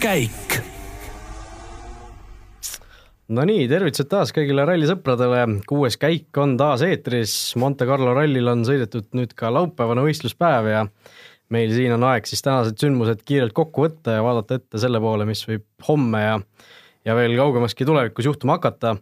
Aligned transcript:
käik. 0.00 0.56
Nonii, 3.36 3.66
tervitused 3.68 4.08
taas 4.08 4.30
kõigile 4.32 4.64
rallisõpradele, 4.64 5.42
kuues 5.68 5.98
käik 6.00 6.38
on 6.40 6.54
taas 6.56 6.84
eetris, 6.86 7.34
Monte 7.60 7.84
Carlo 7.88 8.14
rallil 8.16 8.48
on 8.48 8.62
sõidetud 8.64 9.10
nüüd 9.18 9.34
ka 9.36 9.50
laupäevane 9.52 10.04
võistluspäev 10.06 10.68
ja 10.70 10.84
meil 11.52 11.74
siin 11.74 11.92
on 11.96 12.06
aeg 12.08 12.24
siis 12.30 12.40
tänased 12.46 12.78
sündmused 12.80 13.20
kiirelt 13.26 13.52
kokku 13.56 13.84
võtta 13.84 14.16
ja 14.16 14.24
vaadata 14.24 14.60
ette 14.60 14.80
selle 14.80 15.02
poole, 15.02 15.26
mis 15.28 15.42
võib 15.48 15.66
homme 15.88 16.22
ja 16.22 16.38
ja 17.06 17.14
veel 17.14 17.36
kaugemaski 17.38 17.84
tulevikus 17.86 18.26
juhtuma 18.26 18.56
hakata. 18.56 18.96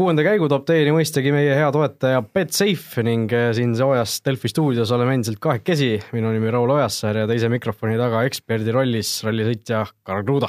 Kuuenda 0.00 0.22
käigu 0.24 0.46
toob 0.48 0.62
teieni 0.64 0.94
mõistagi 0.96 1.28
meie 1.34 1.52
hea 1.58 1.66
toetaja 1.74 2.22
Betsafe 2.24 3.02
ning 3.04 3.32
eh, 3.36 3.50
siin 3.56 3.74
soojas 3.76 4.14
Delfi 4.24 4.48
stuudios 4.48 4.88
oleme 4.96 5.12
endiselt 5.18 5.36
kahekesi, 5.44 5.90
minu 6.16 6.30
nimi 6.32 6.48
Raul 6.54 6.72
Ojassaar 6.72 7.18
ja 7.20 7.26
teise 7.28 7.50
mikrofoni 7.52 7.98
taga 8.00 8.22
eksperdi 8.24 8.72
rollis 8.72 9.10
rallisõitja 9.26 9.82
Karl 10.08 10.24
Kruda 10.24 10.48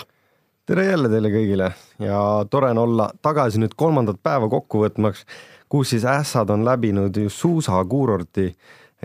tere 0.71 0.85
jälle 0.87 1.11
teile 1.11 1.33
kõigile 1.33 1.67
ja 1.99 2.21
tore 2.47 2.69
on 2.71 2.79
olla 2.85 3.09
tagasi 3.19 3.59
nüüd 3.59 3.75
kolmandat 3.75 4.21
päeva 4.23 4.47
kokku 4.53 4.85
võtmaks, 4.85 5.25
kus 5.67 5.91
siis 5.91 6.07
ässad 6.07 6.53
on 6.55 6.63
läbinud 6.63 7.19
ju 7.19 7.27
suusakuurorti 7.27 8.53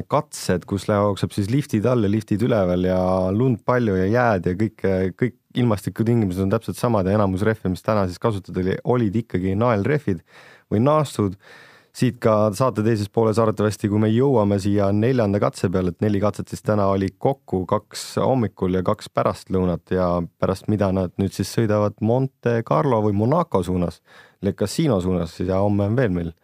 katsed, 0.06 0.69
kus 0.70 0.86
jookseb 0.86 1.34
siis 1.34 1.50
liftid 1.50 1.91
all 1.91 2.06
ja 2.06 2.12
liftid 2.12 2.47
üleval 2.47 2.86
ja 2.86 3.00
lund 3.34 3.64
palju 3.66 3.98
ja 3.98 4.06
jääd 4.12 4.47
ja 4.47 4.55
kõik, 4.62 4.86
kõik 5.19 5.41
ilmastikutingimused 5.60 6.42
on 6.45 6.52
täpselt 6.52 6.78
samad 6.78 7.09
ja 7.09 7.16
enamus 7.16 7.45
rehve, 7.46 7.70
mis 7.73 7.84
täna 7.84 8.06
siis 8.09 8.20
kasutada 8.23 8.62
oli, 8.62 8.77
olid 8.97 9.23
ikkagi 9.23 9.55
naelrehvid 9.59 10.23
või 10.73 10.83
naastud. 10.84 11.38
siit 11.97 12.19
ka 12.20 12.51
saate 12.52 12.83
teises 12.84 13.09
pooles 13.09 13.38
arvatavasti, 13.41 13.88
kui 13.88 13.97
me 14.02 14.11
jõuame 14.12 14.59
siia 14.61 14.91
neljanda 14.92 15.38
katse 15.41 15.70
peale, 15.73 15.95
et 15.95 16.02
neli 16.05 16.20
katset 16.20 16.50
siis 16.52 16.61
täna 16.61 16.91
oli 16.92 17.09
kokku, 17.19 17.62
kaks 17.66 18.02
hommikul 18.20 18.77
ja 18.77 18.83
kaks 18.84 19.08
pärastlõunat 19.08 19.95
ja 19.97 20.11
pärast 20.39 20.69
mida 20.69 20.91
nad 20.92 21.14
nüüd 21.17 21.33
siis 21.33 21.55
sõidavad 21.56 21.97
Monte 22.05 22.58
Carlo 22.69 23.00
või 23.06 23.17
Monaco 23.17 23.62
suunas, 23.64 24.02
Le 24.42 24.52
Casino 24.52 25.00
suunas 25.00 25.39
ja 25.41 25.62
homme 25.64 25.89
on 25.89 25.97
veel 25.97 26.12
meil 26.12 26.34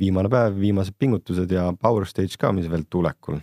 viimane 0.00 0.30
päev, 0.32 0.56
viimased 0.56 0.96
pingutused 0.98 1.52
ja 1.52 1.68
Power 1.76 2.08
Stage 2.08 2.40
ka, 2.40 2.52
mis 2.56 2.70
veel 2.70 2.88
tulekul. 2.90 3.42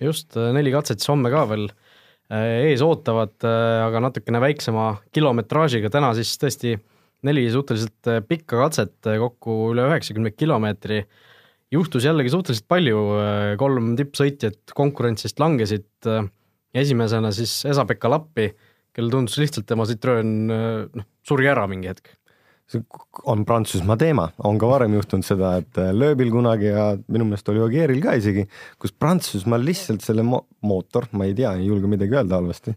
just, 0.00 0.32
neli 0.36 0.72
katset 0.72 1.00
siis 1.00 1.12
homme 1.12 1.30
ka 1.30 1.44
veel 1.52 1.68
ees 2.32 2.82
ootavad, 2.82 3.36
äh, 3.46 3.84
aga 3.86 4.02
natukene 4.08 4.40
väiksema 4.42 4.88
kilometraažiga, 5.14 5.90
täna 5.92 6.12
siis 6.18 6.34
tõesti 6.42 6.74
neli 7.26 7.46
suhteliselt 7.52 8.10
äh, 8.10 8.20
pikka 8.26 8.58
katset, 8.64 8.96
kokku 9.02 9.72
üle 9.72 9.86
üheksakümne 9.90 10.34
kilomeetri. 10.34 11.04
juhtus 11.70 12.04
jällegi 12.06 12.30
suhteliselt 12.30 12.68
palju, 12.68 12.98
kolm 13.58 13.94
tippsõitjat 13.98 14.74
konkurentsist 14.74 15.40
langesid, 15.42 15.88
esimesena 16.74 17.32
siis 17.34 17.64
Esa-Pekka 17.66 18.10
Lappi, 18.10 18.52
kellel 18.94 19.10
tundus 19.10 19.38
lihtsalt 19.38 19.66
tema 19.66 19.86
Citroen 19.86 20.46
noh, 20.46 21.08
suri 21.26 21.50
ära 21.50 21.66
mingi 21.66 21.90
hetk 21.90 22.14
see 22.66 22.82
on 23.30 23.44
Prantsusmaa 23.46 23.96
teema, 24.00 24.26
on 24.44 24.58
ka 24.58 24.68
varem 24.68 24.96
juhtunud 24.96 25.26
seda, 25.26 25.52
et 25.60 25.78
äh, 25.78 25.92
lööbil 25.94 26.32
kunagi 26.34 26.72
ja 26.72 26.86
minu 27.12 27.28
meelest 27.28 27.48
oli 27.52 27.62
Ogieril 27.62 28.00
ka 28.02 28.16
isegi, 28.18 28.46
kus 28.82 28.94
Prantsusmaal 28.94 29.62
lihtsalt 29.66 30.02
selle 30.02 30.24
mo 30.26 30.42
mootor, 30.66 31.06
ma 31.14 31.28
ei 31.28 31.34
tea, 31.38 31.52
ei 31.60 31.68
julge 31.68 31.86
midagi 31.90 32.16
öelda 32.16 32.40
halvasti, 32.40 32.74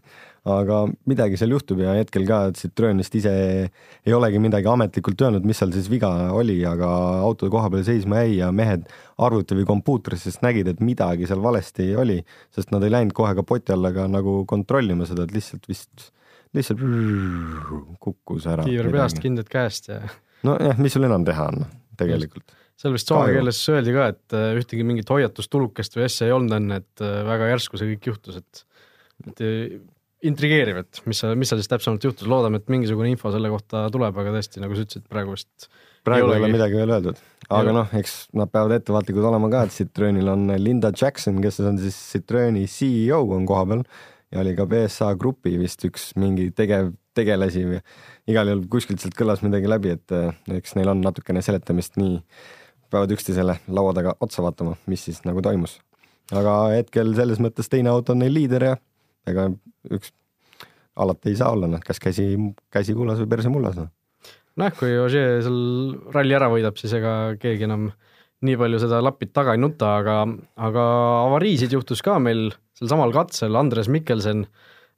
aga 0.50 0.84
midagi 1.10 1.40
seal 1.40 1.56
juhtub 1.56 1.82
ja 1.82 1.96
hetkel 1.98 2.22
ka 2.28 2.38
Citroen 2.56 3.02
vist 3.02 3.16
ise 3.18 3.32
ei 3.34 4.14
olegi 4.14 4.38
midagi 4.42 4.70
ametlikult 4.70 5.26
öelnud, 5.26 5.48
mis 5.48 5.58
seal 5.60 5.74
siis 5.74 5.90
viga 5.90 6.12
oli, 6.38 6.60
aga 6.66 6.92
auto 7.26 7.50
koha 7.52 7.72
peal 7.74 7.84
seisma 7.88 8.22
jäi 8.22 8.38
ja 8.38 8.52
mehed 8.54 8.86
arvuti 9.18 9.58
või 9.58 9.66
kompuutrist 9.74 10.46
nägid, 10.46 10.70
et 10.70 10.80
midagi 10.84 11.26
seal 11.28 11.42
valesti 11.42 11.90
oli, 11.98 12.20
sest 12.54 12.70
nad 12.70 12.86
ei 12.86 12.94
läinud 12.94 13.16
kohe 13.16 13.34
kapoti 13.42 13.74
alla 13.74 13.90
ka 13.96 14.06
nagu 14.08 14.44
kontrollima 14.48 15.10
seda, 15.10 15.26
et 15.26 15.34
lihtsalt 15.34 15.66
vist 15.68 16.12
lihtsalt 16.56 16.80
kukkus 18.04 18.48
ära. 18.50 18.64
kiiver 18.66 18.90
peast, 18.94 19.20
kindad 19.22 19.50
käest 19.50 19.90
ja. 19.92 20.00
nojah, 20.46 20.80
mis 20.80 20.96
sul 20.96 21.06
enam 21.08 21.26
teha 21.26 21.46
on, 21.52 21.68
tegelikult. 22.00 22.56
seal 22.80 22.96
vist 22.96 23.10
soome 23.10 23.34
keeles 23.36 23.60
öeldi 23.72 23.94
ka, 23.96 24.10
et 24.14 24.36
äh, 24.36 24.50
ühtegi 24.58 24.86
mingit 24.86 25.10
hoiatustulukest 25.12 25.98
või 25.98 26.08
asja 26.08 26.28
ei 26.28 26.36
olnud 26.36 26.56
enne, 26.58 26.82
et 26.82 27.04
äh, 27.04 27.20
väga 27.28 27.52
järsku 27.54 27.80
see 27.80 27.94
kõik 27.94 28.12
juhtus, 28.12 28.40
et, 28.42 28.64
et 29.28 29.44
äh, 29.46 29.78
intrigeeriv, 30.26 30.82
et 30.82 31.02
mis 31.08 31.20
seal, 31.22 31.36
mis 31.38 31.48
seal 31.48 31.60
siis 31.62 31.70
täpsemalt 31.70 32.04
juhtus, 32.04 32.28
loodame, 32.28 32.60
et 32.60 32.72
mingisugune 32.72 33.12
info 33.12 33.32
selle 33.32 33.52
kohta 33.52 33.86
tuleb, 33.92 34.16
aga 34.20 34.34
tõesti, 34.36 34.60
nagu 34.60 34.76
sa 34.76 34.84
ütlesid, 34.84 35.06
praegu 35.08 35.36
vist 35.36 35.70
praegu 36.04 36.32
ei 36.32 36.40
ole 36.40 36.50
midagi 36.52 36.76
veel 36.76 36.92
öeldud, 36.96 37.18
aga 37.52 37.74
noh, 37.76 37.94
eks 37.96 38.14
nad 38.36 38.50
peavad 38.52 38.74
ettevaatlikud 38.78 39.26
olema 39.30 39.50
ka, 39.52 39.66
et 39.68 39.76
Citroenil 39.76 40.28
on 40.32 40.46
Linda 40.60 40.92
Jackson, 40.96 41.40
kes 41.44 41.60
on 41.64 41.80
siis 41.80 41.96
Citroeni 42.12 42.66
CEO 42.68 43.22
on 43.36 43.46
kohapeal 43.48 43.84
ja 44.30 44.40
oli 44.42 44.54
ka 44.58 44.66
BSA 44.70 45.12
Grupi 45.18 45.56
vist 45.58 45.84
üks 45.86 46.10
mingi 46.20 46.50
tegev, 46.56 46.92
tegelasi 47.16 47.64
või 47.66 47.80
igal 48.30 48.50
juhul 48.50 48.64
kuskilt 48.70 49.02
sealt 49.02 49.16
kõlas 49.18 49.42
midagi 49.44 49.70
läbi, 49.70 49.94
et 49.98 50.14
eh, 50.16 50.30
eks 50.58 50.76
neil 50.78 50.92
on 50.92 51.02
natukene 51.04 51.42
seletamist 51.42 51.98
nii, 52.00 52.20
peavad 52.90 53.14
üksteisele 53.14 53.58
laua 53.70 53.94
taga 53.96 54.14
otsa 54.22 54.44
vaatama, 54.46 54.76
mis 54.90 55.06
siis 55.08 55.22
nagu 55.26 55.42
toimus. 55.42 55.78
aga 56.30 56.56
hetkel 56.76 57.14
selles 57.18 57.42
mõttes 57.42 57.68
teine 57.70 57.90
auto 57.90 58.14
on 58.14 58.22
neil 58.22 58.34
liider 58.34 58.68
ja 58.68 58.76
ega 59.30 59.48
üks 59.90 60.12
alati 61.00 61.32
ei 61.32 61.38
saa 61.38 61.54
olla, 61.54 61.68
noh, 61.70 61.82
kas 61.84 62.00
käsi, 62.02 62.34
käsi 62.70 62.94
kullas 62.94 63.18
või 63.22 63.30
perse 63.30 63.50
mullas, 63.52 63.78
noh. 63.78 63.90
nojah, 64.60 64.76
kui 64.78 64.94
Ožee 65.00 65.40
seal 65.42 65.60
ralli 66.14 66.36
ära 66.36 66.50
võidab, 66.52 66.78
siis 66.78 66.94
ega 66.98 67.34
keegi 67.40 67.66
enam 67.66 67.90
nii 68.46 68.56
palju 68.60 68.80
seda 68.80 69.00
lapid 69.04 69.32
taga 69.36 69.54
ei 69.54 69.60
nuta, 69.60 69.94
aga, 70.00 70.16
aga 70.68 70.84
avariisid 71.26 71.74
juhtus 71.76 72.02
ka 72.04 72.16
meil 72.22 72.48
sel 72.78 72.90
samal 72.92 73.12
katsel 73.12 73.56
Andres 73.60 73.90
Mikkelsen, 73.92 74.46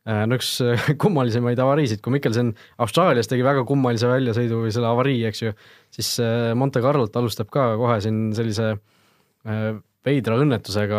äh, 0.07 0.23
no 0.31 0.39
üks 0.39 0.55
äh, 0.63 0.89
kummalisemaid 1.03 1.61
avariisid, 1.63 2.03
kui 2.05 2.15
Mikkelsen 2.17 2.53
Austraalias 2.83 3.31
tegi 3.31 3.47
väga 3.47 3.65
kummalise 3.69 4.11
väljasõidu 4.11 4.63
või 4.65 4.75
selle 4.75 4.91
avarii, 4.93 5.25
eks 5.31 5.43
ju, 5.43 5.55
siis 5.95 6.15
äh, 6.23 6.53
Monte 6.59 6.83
Carlolt 6.85 7.19
alustab 7.19 7.51
ka 7.53 7.73
kohe 7.81 7.99
siin 8.05 8.29
sellise 8.37 8.77
veidra 9.43 10.37
õnnetusega, 10.39 10.99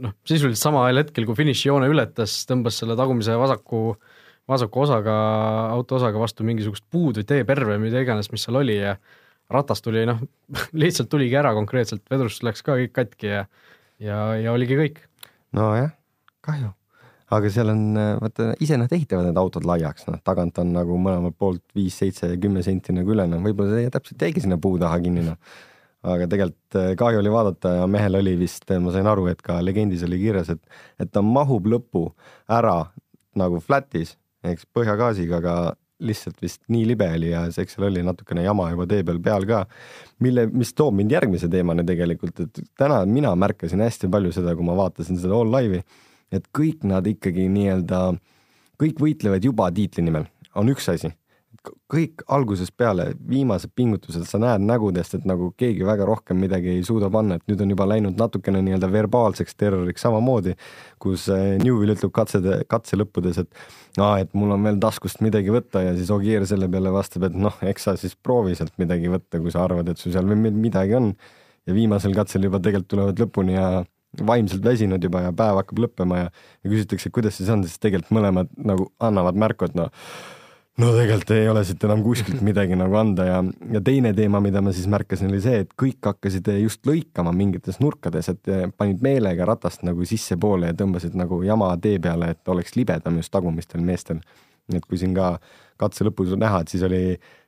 noh, 0.00 0.12
sisuliselt 0.24 0.60
samal 0.60 0.96
hetkel, 0.96 1.26
kui 1.28 1.36
finišijoone 1.36 1.90
ületas, 1.92 2.38
tõmbas 2.48 2.78
selle 2.80 2.96
tagumise 2.96 3.36
vasaku, 3.36 3.82
vasaku 4.48 4.84
osaga, 4.86 5.16
auto 5.74 5.98
osaga 5.98 6.20
vastu 6.20 6.46
mingisugust 6.48 6.86
puud 6.92 7.20
või 7.20 7.28
teeperve, 7.28 7.76
mida 7.82 8.00
iganes, 8.00 8.30
mis 8.32 8.44
seal 8.44 8.56
oli 8.60 8.78
ja 8.78 8.94
ratas 9.52 9.84
tuli 9.84 10.06
noh, 10.08 10.22
lihtsalt 10.84 11.10
tuligi 11.12 11.36
ära 11.36 11.52
konkreetselt, 11.56 12.04
vedrustus 12.10 12.46
läks 12.46 12.64
ka 12.64 12.78
kõik 12.80 12.94
katki 12.96 13.32
ja 13.32 13.44
ja, 14.02 14.22
ja 14.38 14.54
oligi 14.54 14.78
kõik. 14.78 15.04
nojah 15.54 15.92
kahju. 16.44 16.72
aga 17.34 17.50
seal 17.50 17.72
on, 17.72 17.84
vaata 18.20 18.52
ise 18.62 18.78
nad 18.78 18.92
ehitavad 18.92 19.28
need 19.28 19.38
autod 19.40 19.66
laiaks, 19.68 20.08
noh 20.10 20.20
tagant 20.26 20.58
on 20.62 20.74
nagu 20.76 20.98
mõlemalt 21.00 21.36
poolt 21.38 21.64
viis, 21.76 21.96
seitse, 21.98 22.34
kümme 22.40 22.64
senti 22.66 22.94
nagu 22.96 23.14
üle, 23.14 23.26
noh 23.30 23.42
võib-olla 23.44 23.78
see 23.78 23.92
täpselt 23.94 24.26
jäigi 24.26 24.44
sinna 24.44 24.58
puu 24.60 24.78
taha 24.80 25.00
kinni, 25.02 25.24
noh. 25.26 25.38
aga 26.04 26.28
tegelikult 26.30 26.80
eh, 26.80 26.90
kahju 27.00 27.22
oli 27.22 27.32
vaadata 27.32 27.78
ja 27.80 27.86
mehel 27.90 28.20
oli 28.20 28.36
vist, 28.40 28.68
ma 28.68 28.92
sain 28.94 29.08
aru, 29.10 29.28
et 29.32 29.40
ka 29.44 29.60
legendis 29.64 30.04
oli 30.06 30.20
kirjas, 30.20 30.52
et, 30.52 30.62
et 31.00 31.10
ta 31.10 31.24
mahub 31.24 31.66
lõpu 31.70 32.10
ära 32.52 32.82
nagu 33.38 33.58
flat'is, 33.64 34.14
eks 34.44 34.68
põhjagaasiga, 34.76 35.40
aga 35.40 35.54
lihtsalt 36.00 36.40
vist 36.42 36.62
nii 36.72 36.88
libe 36.90 37.06
oli 37.16 37.30
ja 37.30 37.44
eks 37.46 37.76
seal 37.76 37.86
oli 37.86 38.02
natukene 38.02 38.42
jama 38.42 38.70
juba 38.72 38.86
tee 38.90 39.04
peal 39.06 39.20
peal 39.22 39.46
ka, 39.46 39.60
mille, 40.24 40.48
mis 40.50 40.74
toob 40.74 40.96
mind 40.98 41.12
järgmise 41.14 41.48
teemani 41.50 41.84
tegelikult, 41.86 42.40
et 42.46 42.64
täna 42.78 43.04
mina 43.06 43.30
märkasin 43.38 43.84
hästi 43.84 44.10
palju 44.10 44.32
seda, 44.34 44.56
kui 44.58 44.66
ma 44.66 44.74
vaatasin 44.78 45.20
seda 45.22 45.38
All 45.38 45.54
Live'i 45.54 45.84
et 46.34 46.46
kõik 46.54 46.84
nad 46.88 47.06
ikkagi 47.08 47.46
nii-öelda, 47.52 48.00
kõik 48.80 49.02
võitlevad 49.02 49.44
juba 49.44 49.70
tiitli 49.74 50.04
nimel, 50.06 50.26
on 50.58 50.70
üks 50.72 50.88
asi. 50.92 51.12
Kõik 51.92 52.22
algusest 52.32 52.74
peale, 52.76 53.06
viimased 53.28 53.72
pingutused, 53.76 54.24
sa 54.28 54.40
näed 54.40 54.64
nägudest, 54.66 55.16
et 55.18 55.24
nagu 55.28 55.50
keegi 55.60 55.86
väga 55.86 56.06
rohkem 56.08 56.38
midagi 56.40 56.72
ei 56.74 56.82
suuda 56.86 57.08
panna, 57.12 57.38
et 57.38 57.46
nüüd 57.50 57.62
on 57.64 57.72
juba 57.74 57.86
läinud 57.88 58.20
natukene 58.20 58.60
nii-öelda 58.64 58.90
verbaalseks 58.92 59.56
terroriks 59.60 60.04
samamoodi, 60.04 60.56
kus 61.02 61.26
eh, 61.32 61.56
Newvil 61.62 61.94
ütleb 61.94 62.12
katsede, 62.16 62.60
katse 62.70 62.98
lõppudes, 63.00 63.40
et 63.44 64.00
aa, 64.02 64.18
et 64.24 64.34
mul 64.36 64.52
on 64.56 64.68
veel 64.68 64.80
taskust 64.82 65.24
midagi 65.24 65.54
võtta 65.54 65.84
ja 65.86 65.96
siis 65.96 66.12
Ogier 66.14 66.46
selle 66.50 66.68
peale 66.72 66.92
vastab, 66.94 67.28
et 67.30 67.38
noh, 67.38 67.56
eks 67.64 67.88
sa 67.88 67.96
siis 68.00 68.16
proovi 68.16 68.56
sealt 68.58 68.76
midagi 68.82 69.12
võtta, 69.12 69.40
kui 69.40 69.54
sa 69.54 69.64
arvad, 69.64 69.88
et 69.88 70.00
sul 70.00 70.14
seal 70.14 70.28
midagi 70.36 71.00
on. 71.00 71.14
ja 71.64 71.72
viimasel 71.72 72.12
katsel 72.12 72.44
juba 72.44 72.58
tegelikult 72.60 72.90
tulevad 72.92 73.20
lõpuni 73.22 73.54
ja 73.54 73.68
vaimselt 74.26 74.64
väsinud 74.64 75.02
juba 75.02 75.22
ja 75.24 75.32
päev 75.32 75.58
hakkab 75.62 75.80
lõppema 75.86 76.18
ja, 76.18 76.30
ja 76.62 76.70
küsitakse, 76.70 77.10
kuidas 77.10 77.38
siis 77.38 77.48
on, 77.50 77.64
siis 77.64 77.80
tegelikult 77.80 78.12
mõlemad 78.18 78.50
nagu 78.56 78.90
annavad 79.02 79.38
märku, 79.40 79.68
et 79.68 79.78
no 79.78 79.88
no 80.82 80.90
tegelikult 80.94 81.30
ei 81.36 81.48
ole 81.48 81.62
siit 81.66 81.84
enam 81.86 82.02
kuskilt 82.04 82.42
midagi 82.48 82.78
nagu 82.78 82.96
anda 82.98 83.28
ja, 83.28 83.42
ja 83.76 83.82
teine 83.84 84.14
teema, 84.16 84.40
mida 84.44 84.62
ma 84.64 84.72
siis 84.74 84.88
märkasin, 84.90 85.30
oli 85.32 85.42
see, 85.44 85.62
et 85.64 85.76
kõik 85.80 86.00
hakkasid 86.10 86.50
just 86.62 86.86
lõikama 86.88 87.34
mingites 87.36 87.80
nurkades, 87.82 88.32
et 88.32 88.50
panid 88.78 89.04
meelega 89.04 89.46
ratast 89.48 89.86
nagu 89.86 90.06
sissepoole 90.08 90.72
ja 90.72 90.78
tõmbasid 90.78 91.14
nagu 91.18 91.42
jama 91.46 91.70
tee 91.82 92.00
peale, 92.02 92.34
et 92.34 92.54
oleks 92.54 92.76
libedam 92.78 93.20
just 93.22 93.32
tagumistel 93.34 93.84
meestel. 93.84 94.20
et 94.72 94.84
kui 94.88 94.98
siin 94.98 95.14
ka 95.14 95.38
katse 95.76 96.04
lõpus 96.06 96.32
näha, 96.40 96.62
et 96.64 96.70
siis 96.72 96.82
oli 96.86 97.04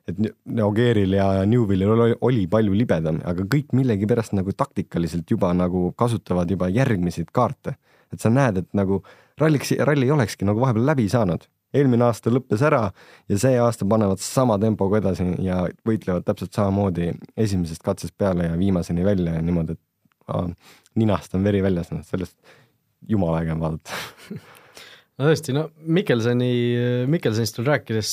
et 0.07 0.19
Neogeeril 0.45 1.17
ja 1.19 1.27
Newvillil 1.49 1.91
oli, 1.91 2.15
oli 2.29 2.47
palju 2.51 2.75
libedam, 2.79 3.19
aga 3.27 3.47
kõik 3.51 3.75
millegipärast 3.77 4.37
nagu 4.39 4.55
taktikaliselt 4.55 5.31
juba 5.31 5.51
nagu 5.57 5.91
kasutavad 5.99 6.51
juba 6.51 6.71
järgmiseid 6.71 7.33
kaarte. 7.35 7.77
et 8.13 8.21
sa 8.23 8.31
näed, 8.31 8.61
et 8.61 8.69
nagu 8.73 9.01
ralliks, 9.39 9.73
ralli 9.83 10.07
olekski 10.11 10.47
nagu 10.47 10.61
vahepeal 10.63 10.85
läbi 10.87 11.09
saanud, 11.11 11.43
eelmine 11.77 12.07
aasta 12.09 12.33
lõppes 12.33 12.65
ära 12.67 12.83
ja 13.31 13.41
see 13.41 13.59
aasta 13.63 13.89
panevad 13.89 14.23
sama 14.25 14.59
tempoga 14.63 15.01
edasi 15.03 15.29
ja 15.45 15.63
võitlevad 15.89 16.27
täpselt 16.27 16.57
samamoodi 16.57 17.13
esimesest 17.37 17.85
katsest 17.87 18.17
peale 18.19 18.51
ja 18.51 18.59
viimaseni 18.59 19.07
välja 19.07 19.37
ja 19.39 19.45
niimoodi, 19.45 19.77
et 19.77 20.29
aa, 20.33 20.49
ninast 20.99 21.35
on 21.39 21.47
veri 21.47 21.63
väljas, 21.65 21.93
noh 21.95 22.05
sellest 22.07 22.37
jumala 23.09 23.43
äge 23.45 23.55
on 23.55 23.63
vaadata 23.63 24.37
no 25.17 25.29
tõesti, 25.31 25.55
no 25.57 25.67
Mikkelsoni, 25.97 26.53
Mikkelsenist 27.11 27.61
veel 27.61 27.69
rääkides 27.71 28.13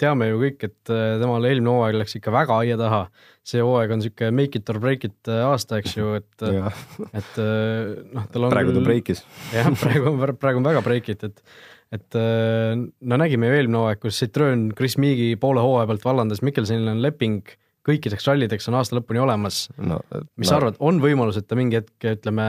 teame 0.00 0.30
ju 0.30 0.40
kõik, 0.42 0.68
et 0.70 0.92
äh, 0.92 1.16
temal 1.20 1.48
eelmine 1.48 1.74
hooaeg 1.74 1.98
läks 2.02 2.16
ikka 2.18 2.32
väga 2.34 2.60
aia 2.62 2.78
taha. 2.80 3.02
see 3.48 3.64
hooaeg 3.64 3.92
on 3.94 4.02
niisugune 4.02 4.34
make 4.36 4.60
it 4.60 4.70
or 4.72 4.80
break 4.80 5.04
it 5.08 5.30
äh, 5.30 5.42
aasta, 5.48 5.80
eks 5.82 5.96
ju, 5.96 6.14
et 6.20 6.46
et 7.20 7.42
äh, 7.42 7.98
noh, 8.14 8.28
tal 8.32 8.48
on 8.48 8.54
praegu 8.54 8.76
ta 8.76 8.84
breikis. 8.84 9.24
jah, 9.56 9.68
praegu 9.82 10.12
on, 10.12 10.36
praegu 10.40 10.62
on 10.62 10.70
väga 10.70 10.84
break 10.84 11.12
it, 11.12 11.28
et 11.28 11.44
et 11.94 12.16
no 12.18 13.16
nägime 13.20 13.48
ju 13.48 13.56
eelmine 13.56 13.80
hooaeg, 13.80 14.02
kus 14.02 14.18
Citroen 14.20 14.68
Chris 14.76 14.98
Meagi 15.00 15.32
poole 15.40 15.62
hooaja 15.64 15.88
pealt 15.88 16.04
vallandas, 16.04 16.42
Mikkelsonil 16.44 16.90
on 16.92 17.00
leping 17.00 17.48
kõikideks 17.88 18.28
rallideks 18.28 18.68
on 18.70 18.78
aasta 18.78 18.98
lõpuni 18.98 19.22
olemas 19.22 19.66
no,. 19.80 20.00
mis 20.36 20.50
sa 20.50 20.58
arvad, 20.58 20.78
on 20.84 21.00
võimalus, 21.02 21.38
et 21.40 21.48
ta 21.48 21.58
mingi 21.58 21.78
hetk, 21.80 21.96
ütleme, 22.10 22.48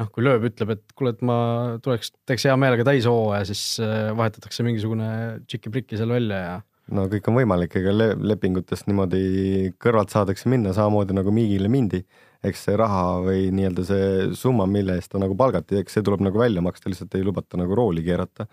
noh, 0.00 0.10
kui 0.12 0.24
lööb, 0.26 0.46
ütleb, 0.50 0.74
et 0.76 0.96
kuule, 0.96 1.14
et 1.16 1.22
ma 1.26 1.38
tuleks, 1.84 2.12
teeks 2.28 2.48
hea 2.48 2.56
meelega 2.60 2.86
täishooaja, 2.88 3.46
siis 3.48 3.64
äh, 3.84 4.10
vahetatakse 4.16 4.66
mingisugune 4.66 5.10
tšiki-priki 5.46 6.00
seal 6.00 6.12
välja 6.16 6.42
ja 6.44 6.58
no 6.94 7.06
kõik 7.10 7.28
on 7.30 7.38
võimalik, 7.40 7.76
ega 7.80 7.94
le 7.94 8.08
lepingutest 8.32 8.88
niimoodi 8.90 9.72
kõrvalt 9.82 10.12
saadakse 10.14 10.50
minna, 10.50 10.74
samamoodi 10.76 11.16
nagu 11.16 11.32
Miigile 11.34 11.70
mindi. 11.72 12.04
eks 12.42 12.62
see 12.64 12.76
raha 12.76 13.20
või 13.20 13.50
nii-öelda 13.52 13.82
see 13.84 14.04
summa, 14.32 14.64
mille 14.66 14.94
eest 14.96 15.10
ta 15.12 15.18
nagu 15.20 15.34
palgati, 15.36 15.76
eks 15.76 15.98
see 15.98 16.04
tuleb 16.04 16.22
nagu 16.24 16.38
välja 16.40 16.62
maksta, 16.64 16.88
lihtsalt 16.88 17.14
ei 17.18 17.24
lubata 17.24 17.60
nagu 17.60 17.74
rooli 17.76 18.04
keerata. 18.04 18.46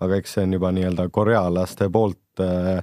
aga 0.00 0.16
eks 0.16 0.34
see 0.34 0.46
on 0.46 0.52
juba 0.58 0.72
nii-öelda 0.74 1.08
korealaste 1.10 1.88
poolt 1.90 2.42
äh, 2.42 2.82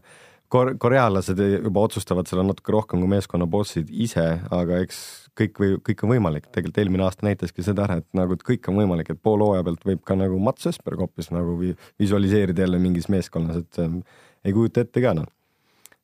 kor-, 0.56 0.74
korealased 0.80 1.40
juba 1.40 1.86
otsustavad 1.88 2.30
seda 2.30 2.44
natuke 2.46 2.74
rohkem 2.76 3.02
kui 3.04 3.12
meeskonna 3.12 3.48
bossid 3.50 3.92
ise, 3.92 4.26
aga 4.54 4.82
eks 4.84 5.00
kõik 5.36 5.60
või 5.60 5.72
kõik 5.84 6.04
on 6.06 6.14
võimalik, 6.14 6.48
tegelikult 6.50 6.82
eelmine 6.82 7.06
aasta 7.08 7.28
näitaski 7.28 7.66
seda 7.66 7.86
ära, 7.88 8.00
et 8.00 8.08
nagu 8.16 8.38
et 8.38 8.46
kõik 8.46 8.70
on 8.72 8.80
võimalik, 8.80 9.12
et 9.12 9.22
poole 9.22 9.48
hooaja 9.48 9.66
pealt 9.68 9.88
võib 9.88 10.04
ka 10.08 10.18
nagu 10.20 10.40
Mats 10.44 10.70
Ösberg 10.72 11.04
hoopis 11.04 11.32
nagu 11.36 11.58
vi 11.60 11.74
visualiseerida 12.02 12.66
jälle 12.66 12.80
mingis 12.80 13.10
meeskonnas, 13.12 13.64
et 13.66 13.82
ei 14.46 14.54
kujuta 14.56 14.86
ette 14.86 15.04
ka 15.04 15.14
noh. 15.18 15.28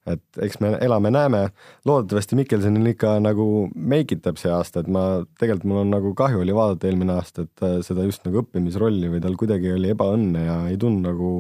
et 0.10 0.42
eks 0.42 0.58
me 0.64 0.72
elame-näeme, 0.82 1.44
loodetavasti 1.86 2.38
Mikkelsenil 2.40 2.88
ikka 2.96 3.20
nagu 3.22 3.68
make 3.76 4.18
itab 4.18 4.40
see 4.42 4.50
aasta, 4.50 4.82
et 4.82 4.90
ma 4.90 5.22
tegelikult 5.40 5.68
mul 5.70 5.84
on 5.84 5.94
nagu 5.94 6.14
kahju 6.18 6.42
oli 6.42 6.56
vaadata 6.58 6.90
eelmine 6.90 7.14
aasta, 7.20 7.46
et 7.46 7.66
äh, 7.68 7.78
seda 7.86 8.08
just 8.08 8.26
nagu 8.26 8.42
õppimisrolli 8.42 9.12
või 9.14 9.22
tal 9.22 9.38
kuidagi 9.38 9.76
oli 9.76 9.94
ebaõnne 9.94 10.48
ja 10.48 10.58
ei 10.72 10.80
tulnud 10.82 11.06
nagu, 11.06 11.32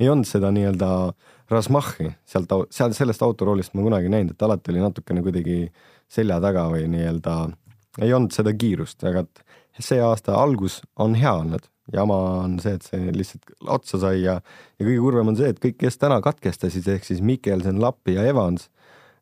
ei 0.00 0.10
olnud 0.10 0.26
seda 0.26 0.50
nii-öelda 0.54 0.90
Rasmachi 1.52 2.10
sealt, 2.26 2.52
seal 2.72 2.94
sellest 2.96 3.22
autoroolist 3.22 3.74
ma 3.76 3.86
kunagi 3.86 4.10
näinud, 4.10 4.34
et 4.34 4.46
alati 4.46 4.72
oli 4.72 4.82
natukene 4.82 5.22
kuidagi 5.22 5.58
selja 6.10 6.40
taga 6.42 6.66
või 6.72 6.88
nii-öelda 6.90 7.36
ei 8.00 8.12
olnud 8.16 8.32
seda 8.34 8.54
kiirust, 8.56 9.02
aga 9.04 9.26
et 9.26 9.82
see 9.82 10.00
aasta 10.02 10.36
algus 10.40 10.80
on 11.00 11.16
hea 11.18 11.32
olnud. 11.42 11.68
Jama 11.92 12.18
on 12.44 12.58
see, 12.62 12.76
et 12.76 12.86
see 12.86 13.14
lihtsalt 13.14 13.50
otsa 13.74 13.98
sai 14.04 14.22
ja, 14.22 14.36
ja 14.78 14.86
kõige 14.86 15.00
kurvem 15.02 15.32
on 15.32 15.38
see, 15.38 15.50
et 15.52 15.58
kõik, 15.62 15.80
kes 15.80 15.98
täna 16.00 16.20
katkestasid, 16.24 16.86
ehk 16.94 17.08
siis 17.08 17.22
Mikkelson, 17.24 17.80
Lappi 17.82 18.16
ja 18.16 18.26
Evans, 18.28 18.68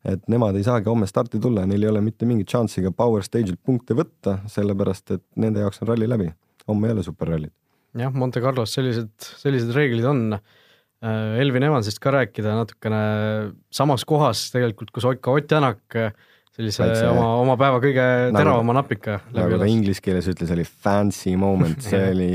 et 0.08 0.22
nemad 0.32 0.56
ei 0.56 0.64
saagi 0.66 0.88
homme 0.90 1.08
starti 1.08 1.40
tulla, 1.42 1.66
neil 1.68 1.84
ei 1.84 1.92
ole 1.92 2.02
mitte 2.04 2.28
mingit 2.28 2.52
šanssi 2.52 2.84
ka 2.84 2.92
Power 2.96 3.24
Stage'ilt 3.24 3.60
punkte 3.64 3.96
võtta, 3.96 4.38
sellepärast 4.52 5.16
et 5.16 5.24
nende 5.40 5.64
jaoks 5.64 5.82
on 5.82 5.92
ralli 5.92 6.08
läbi. 6.08 6.30
homme 6.68 6.88
ei 6.88 6.94
ole 6.94 7.02
superrallid. 7.02 7.52
jah, 7.98 8.12
Monte 8.12 8.40
Carlos 8.40 8.72
sellised, 8.76 9.12
sellised 9.40 9.72
reeglid 9.74 10.04
on. 10.04 10.38
Äh, 11.00 11.40
Elvin 11.40 11.64
Evansist 11.64 11.98
ka 11.98 12.12
rääkida 12.12 12.52
natukene 12.58 13.52
samas 13.72 14.04
kohas 14.04 14.50
tegelikult, 14.52 14.90
kus 14.92 15.06
ka 15.20 15.32
Ott 15.32 15.48
Tänak 15.48 15.96
sellise 16.56 16.82
Väikse, 16.82 17.06
oma, 17.12 17.26
oma 17.40 17.56
päeva 17.60 17.78
kõige 17.82 18.04
nagu- 18.04 18.40
teravama 18.40 18.74
nagu, 18.74 18.76
napika. 18.82 19.16
nagu 19.36 19.58
ta 19.60 19.68
inglise 19.70 20.02
keeles 20.04 20.28
ütles, 20.32 20.52
oli 20.54 20.66
fancy 20.66 21.34
moment, 21.38 21.80
see 21.88 22.02
oli, 22.10 22.30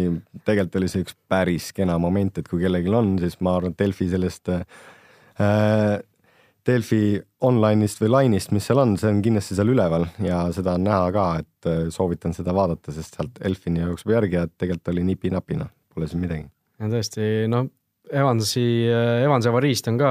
tegelikult 0.48 0.80
oli 0.82 0.92
see 0.92 1.06
üks 1.06 1.18
päris 1.30 1.72
kena 1.76 1.98
moment, 2.02 2.42
et 2.42 2.50
kui 2.50 2.64
kellelgi 2.64 2.94
on, 2.96 3.16
siis 3.22 3.40
ma 3.44 3.58
arvan, 3.60 3.76
et 3.76 3.82
Delfi 3.84 4.10
sellest 4.12 4.52
äh, 4.56 4.66
Delfi 6.66 7.02
online'ist 7.46 8.00
või 8.02 8.12
line'ist, 8.16 8.54
mis 8.56 8.66
seal 8.66 8.82
on, 8.82 8.96
see 8.98 9.12
on 9.12 9.22
kindlasti 9.26 9.58
seal 9.58 9.70
üleval 9.70 10.08
ja 10.26 10.46
seda 10.56 10.80
on 10.80 10.88
näha 10.88 11.10
ka, 11.14 11.26
et 11.44 11.70
äh, 11.70 11.82
soovitan 11.94 12.34
seda 12.34 12.56
vaadata, 12.58 12.96
sest 12.96 13.20
sealt 13.20 13.42
Elfini 13.46 13.84
jookseb 13.84 14.16
järgi 14.16 14.40
ja 14.40 14.48
tegelikult 14.50 14.94
oli 14.96 15.04
nipi-napina, 15.12 15.70
pole 15.94 16.10
siin 16.10 16.24
midagi. 16.24 16.48
ja 16.80 16.90
tõesti, 16.92 17.28
no 17.52 17.68
Evansi, 18.16 18.66
Evansi 19.26 19.52
avariist 19.52 19.90
on 19.92 20.00
ka 20.00 20.10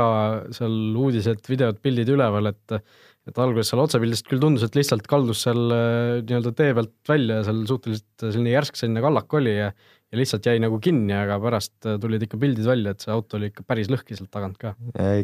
seal 0.52 0.74
uudised, 1.00 1.42
videod, 1.48 1.80
pildid 1.84 2.10
üleval, 2.14 2.52
et 2.52 2.78
et 3.24 3.38
alguses 3.40 3.70
seal 3.70 3.80
otsepildist 3.80 4.26
küll 4.28 4.40
tundus, 4.42 4.66
et 4.66 4.74
lihtsalt 4.76 5.06
kaldus 5.08 5.46
seal 5.46 5.72
äh, 5.72 6.22
nii-öelda 6.28 6.52
tee 6.58 6.74
pealt 6.76 6.92
välja 7.08 7.38
ja 7.38 7.46
seal 7.46 7.62
suhteliselt 7.70 8.24
selline 8.26 8.52
järsk 8.52 8.76
selline 8.76 9.00
kallak 9.04 9.36
oli 9.38 9.54
ja 9.56 9.70
ja 10.14 10.18
lihtsalt 10.20 10.46
jäi 10.46 10.60
nagu 10.62 10.76
kinni, 10.82 11.14
aga 11.16 11.38
pärast 11.42 11.88
äh, 11.88 11.96
tulid 12.00 12.26
ikka 12.26 12.38
pildid 12.40 12.68
välja, 12.68 12.92
et 12.92 13.04
see 13.04 13.14
auto 13.14 13.38
oli 13.38 13.48
ikka 13.50 13.64
päris 13.66 13.88
lõhki 13.90 14.18
sealt 14.18 14.30
tagant 14.34 14.58
ka. 14.60 14.74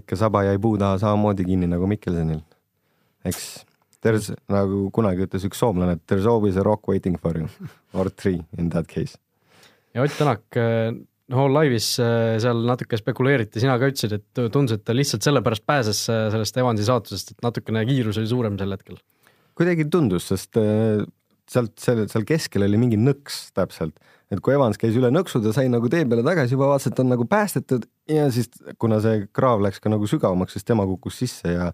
ikka 0.01 0.19
saba 0.19 0.47
jäi 0.49 0.59
puu 0.63 0.81
taha 0.81 0.97
samamoodi 1.03 1.47
kinni 1.47 1.69
nagu 1.71 1.87
Mikkelsonil. 1.91 2.41
eks 3.29 3.45
there's, 4.01 4.33
nagu 4.49 4.87
kunagi 4.97 5.29
ütles 5.29 5.45
üks 5.51 5.61
soomlane, 5.61 5.99
et 5.99 6.07
there 6.09 6.21
is 6.23 6.27
always 6.27 6.57
a 6.57 6.65
rock 6.65 6.89
waiting 6.89 7.21
for 7.21 7.37
you 7.37 7.49
or 7.93 8.09
three 8.09 8.41
in 8.59 8.73
that 8.73 8.89
case. 8.89 9.19
ja 9.95 10.03
Ott 10.03 10.17
Tänak 10.19 10.57
äh, 10.57 10.97
no 11.31 11.47
laivis 11.51 11.93
äh, 12.03 12.37
seal 12.43 12.65
natuke 12.67 12.99
spekuleeriti, 13.01 13.63
sina 13.63 13.77
ka 13.81 13.91
ütlesid, 13.91 14.17
et 14.19 14.43
tundus, 14.53 14.77
et 14.77 14.85
ta 14.87 14.97
lihtsalt 14.97 15.27
sellepärast 15.27 15.65
pääses 15.69 16.03
äh, 16.13 16.27
sellest 16.35 16.59
Evansi 16.61 16.87
saatusest, 16.89 17.35
et 17.35 17.47
natukene 17.47 17.85
kiirus 17.89 18.21
oli 18.21 18.31
suurem 18.31 18.59
sel 18.61 18.75
hetkel. 18.75 19.01
kuidagi 19.59 19.87
tundus, 19.93 20.31
sest 20.31 20.59
äh, 20.61 21.05
sealt, 21.51 21.77
seal, 21.83 22.07
seal 22.11 22.27
keskel 22.29 22.65
oli 22.67 22.81
mingi 22.81 22.99
nõks 23.01 23.51
täpselt, 23.57 23.99
et 24.31 24.43
kui 24.45 24.55
Evans 24.55 24.79
käis 24.81 24.97
üle 24.99 25.11
nõksu, 25.15 25.43
ta 25.45 25.55
sai 25.55 25.71
nagu 25.73 25.91
tee 25.93 26.05
peale 26.09 26.25
tagasi, 26.27 26.57
juba 26.57 26.71
vaatas, 26.73 26.91
et 26.91 26.99
ta 26.99 27.05
on 27.05 27.13
nagu 27.15 27.27
päästetud 27.31 27.87
ja 28.11 28.29
siis, 28.35 28.51
kuna 28.83 29.01
see 29.05 29.27
kraav 29.37 29.63
läks 29.65 29.83
ka 29.83 29.93
nagu 29.93 30.09
sügavamaks, 30.11 30.57
siis 30.57 30.67
tema 30.67 30.87
kukkus 30.89 31.21
sisse 31.23 31.55
ja 31.55 31.71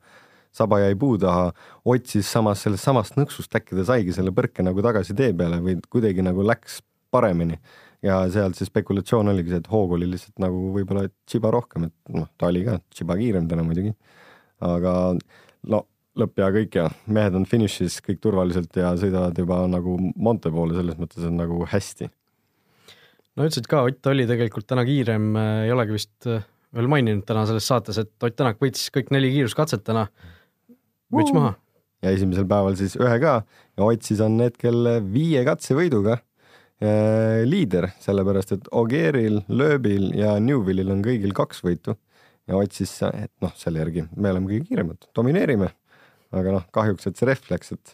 saba 0.56 0.80
jäi 0.80 0.96
puu 0.96 1.18
taha, 1.20 1.50
otsis 1.84 2.28
samas 2.32 2.62
sellest 2.64 2.88
samast 2.88 3.18
nõksust, 3.20 3.52
äkki 3.58 3.76
ta 3.76 3.84
saigi 3.92 4.14
selle 4.16 4.32
põrke 4.36 4.64
nagu 4.64 4.84
tagasi 4.84 5.16
tee 5.16 5.34
peale 5.36 5.60
või 5.64 5.76
kuidagi 5.92 6.24
nagu 6.24 6.44
läks 6.46 6.80
paremini 7.12 7.60
ja 8.04 8.20
sealt 8.32 8.58
see 8.58 8.68
spekulatsioon 8.68 9.32
oligi 9.32 9.52
see, 9.52 9.62
et 9.62 9.68
hoog 9.72 9.96
oli 9.96 10.08
lihtsalt 10.10 10.40
nagu 10.42 10.70
võib-olla 10.74 11.06
Chiba 11.28 11.52
rohkem, 11.54 11.88
et 11.88 12.16
noh, 12.16 12.28
ta 12.38 12.50
oli 12.50 12.64
ka 12.66 12.78
Chiba 12.94 13.16
kiirem 13.18 13.48
täna 13.50 13.64
muidugi. 13.66 13.94
aga 14.64 14.92
no 15.72 15.82
lõpp 16.16 16.40
ja 16.40 16.50
kõik 16.54 16.78
ja 16.78 16.86
mehed 17.12 17.36
on 17.36 17.46
finišis 17.48 17.98
kõik 18.04 18.20
turvaliselt 18.24 18.76
ja 18.78 18.94
sõidavad 18.98 19.36
juba 19.36 19.62
nagu 19.70 19.96
Monte 20.16 20.52
poole, 20.52 20.76
selles 20.76 20.96
mõttes 21.00 21.24
on 21.28 21.36
nagu 21.40 21.64
hästi. 21.68 22.08
no 23.36 23.48
ütlesid 23.48 23.68
ka, 23.70 23.84
Ott 23.88 24.12
oli 24.12 24.26
tegelikult 24.28 24.68
täna 24.68 24.86
kiirem, 24.88 25.34
ei 25.66 25.72
olegi 25.74 25.96
vist 25.96 26.30
äh, 26.30 26.44
veel 26.76 26.88
maininud 26.92 27.24
täna 27.28 27.44
selles 27.48 27.68
saates, 27.68 28.00
et 28.00 28.12
Ott 28.22 28.36
Tänak 28.36 28.60
võitis 28.62 28.88
kõik 28.94 29.12
neli 29.14 29.32
kiiruskatset 29.34 29.84
täna. 29.84 30.06
müts 31.12 31.34
maha. 31.36 31.54
ja 32.02 32.12
esimesel 32.12 32.48
päeval 32.48 32.76
siis 32.76 32.96
ühe 32.96 33.18
ka 33.20 33.42
ja 33.42 33.84
Ott 33.84 34.08
siis 34.08 34.20
on 34.24 34.40
hetkel 34.40 34.88
viie 35.12 35.44
katsevõiduga 35.44 36.20
liider, 36.76 37.86
sellepärast 38.04 38.50
et 38.52 38.66
Ogieril, 38.76 39.38
Lööbil 39.48 40.10
ja 40.12 40.34
Newvillil 40.36 40.90
on 40.92 40.98
kõigil 41.00 41.32
kaks 41.32 41.62
võitu 41.64 41.94
ja 42.46 42.56
Ott 42.56 42.76
siis, 42.76 42.92
et 43.08 43.32
noh, 43.42 43.52
selle 43.58 43.82
järgi 43.82 44.06
me 44.14 44.30
oleme 44.32 44.50
kõige 44.50 44.70
kiiremad, 44.70 45.08
domineerime. 45.16 45.70
aga 46.36 46.52
noh, 46.52 46.64
kahjuks, 46.74 47.06
et 47.08 47.18
see 47.18 47.28
ref 47.28 47.46
läks, 47.50 47.70
et, 47.72 47.92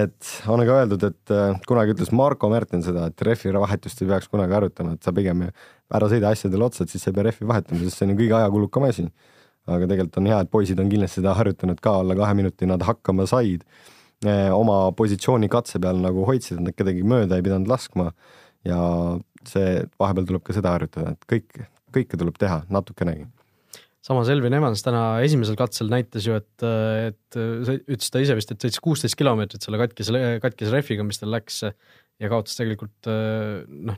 et 0.00 0.30
on 0.50 0.62
ka 0.64 0.78
öeldud, 0.80 1.04
et 1.06 1.34
äh, 1.34 1.58
kunagi 1.68 1.94
ütles 1.94 2.10
Marko 2.16 2.48
Märten 2.50 2.82
seda, 2.82 3.06
et 3.10 3.22
refi 3.26 3.52
vahetust 3.52 4.00
ei 4.02 4.08
peaks 4.08 4.30
kunagi 4.32 4.56
harjutama, 4.56 4.96
et 4.96 5.06
sa 5.06 5.12
pigem 5.14 5.44
ära 5.46 6.08
sõida 6.10 6.32
asjadele 6.34 6.66
otsa, 6.66 6.84
et 6.84 6.94
siis 6.94 7.04
sa 7.04 7.12
ei 7.12 7.18
pea 7.18 7.28
refi 7.28 7.46
vahetama, 7.48 7.82
sest 7.84 8.00
see 8.00 8.08
on 8.08 8.14
ju 8.14 8.20
kõige 8.22 8.38
ajakulukam 8.40 8.88
asi. 8.88 9.06
aga 9.70 9.86
tegelikult 9.86 10.16
on 10.18 10.26
hea, 10.26 10.40
et 10.40 10.50
poisid 10.50 10.80
on 10.82 10.88
kindlasti 10.90 11.20
seda 11.20 11.34
harjutanud 11.36 11.80
ka, 11.84 11.98
alla 12.02 12.16
kahe 12.18 12.34
minuti 12.34 12.66
nad 12.66 12.82
hakkama 12.82 13.26
said 13.30 13.62
oma 14.28 14.92
positsiooni 14.96 15.48
katse 15.48 15.80
peal 15.80 16.00
nagu 16.02 16.26
hoidsid, 16.28 16.58
et 16.58 16.66
nad 16.68 16.76
kedagi 16.76 17.04
mööda 17.06 17.38
ei 17.38 17.44
pidanud 17.46 17.70
laskma. 17.70 18.10
ja 18.64 18.76
see 19.48 19.86
vahepeal 19.96 20.26
tuleb 20.28 20.42
ka 20.44 20.52
seda 20.52 20.74
harjutada, 20.74 21.14
et 21.14 21.22
kõik, 21.24 21.62
kõike 21.96 22.18
tuleb 22.20 22.36
teha 22.36 22.58
natukenegi. 22.68 23.24
samas 24.04 24.28
Elvin 24.28 24.52
Evans 24.52 24.84
täna 24.84 25.22
esimesel 25.24 25.56
katsel 25.56 25.88
näitas 25.88 26.26
ju, 26.26 26.36
et, 26.36 26.66
et 27.08 27.40
ütles 27.40 28.12
ta 28.12 28.20
ise 28.20 28.36
vist, 28.36 28.52
et 28.52 28.60
sõitis 28.60 28.84
kuusteist 28.84 29.16
kilomeetrit 29.16 29.64
selle 29.64 29.80
katkise, 29.80 30.36
katkise 30.42 30.76
rehviga, 30.76 31.06
mis 31.08 31.20
tal 31.20 31.32
läks 31.32 31.62
ja 31.64 32.28
kaotas 32.28 32.60
tegelikult 32.60 33.08
noh, 33.08 33.96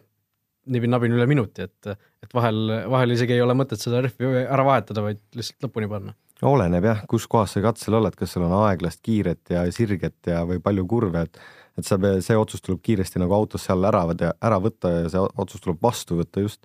nibin-nabin 0.70 1.14
üle 1.16 1.26
minuti, 1.26 1.66
et, 1.66 1.98
et 2.22 2.34
vahel, 2.34 2.86
vahel 2.90 3.16
isegi 3.16 3.34
ei 3.34 3.42
ole 3.42 3.58
mõtet 3.58 3.82
seda 3.82 4.04
rehvi 4.06 4.30
ära 4.44 4.62
vahetada, 4.66 5.02
vaid 5.02 5.22
lihtsalt 5.34 5.66
lõpuni 5.66 5.90
panna 5.90 6.14
oleneb 6.48 6.84
jah, 6.84 7.02
kus 7.08 7.26
kohas 7.30 7.54
sa 7.54 7.62
katsel 7.64 7.96
oled, 7.98 8.14
kas 8.18 8.34
sul 8.34 8.46
on 8.46 8.54
aeglast, 8.64 9.00
kiiret 9.04 9.52
ja 9.54 9.64
sirget 9.74 10.30
ja, 10.30 10.42
või 10.48 10.62
palju 10.62 10.86
kurve, 10.90 11.26
et 11.28 11.42
et 11.78 11.86
sa, 11.88 11.96
see 11.96 12.36
otsus 12.36 12.60
tuleb 12.60 12.82
kiiresti 12.84 13.20
nagu 13.22 13.32
autos 13.32 13.64
seal 13.64 13.84
ära, 13.88 14.02
ära 14.34 14.58
võtta 14.60 14.90
ja 14.92 15.06
see 15.08 15.22
otsus 15.40 15.62
tuleb 15.64 15.78
vastu 15.80 16.18
võtta 16.18 16.42
just. 16.44 16.60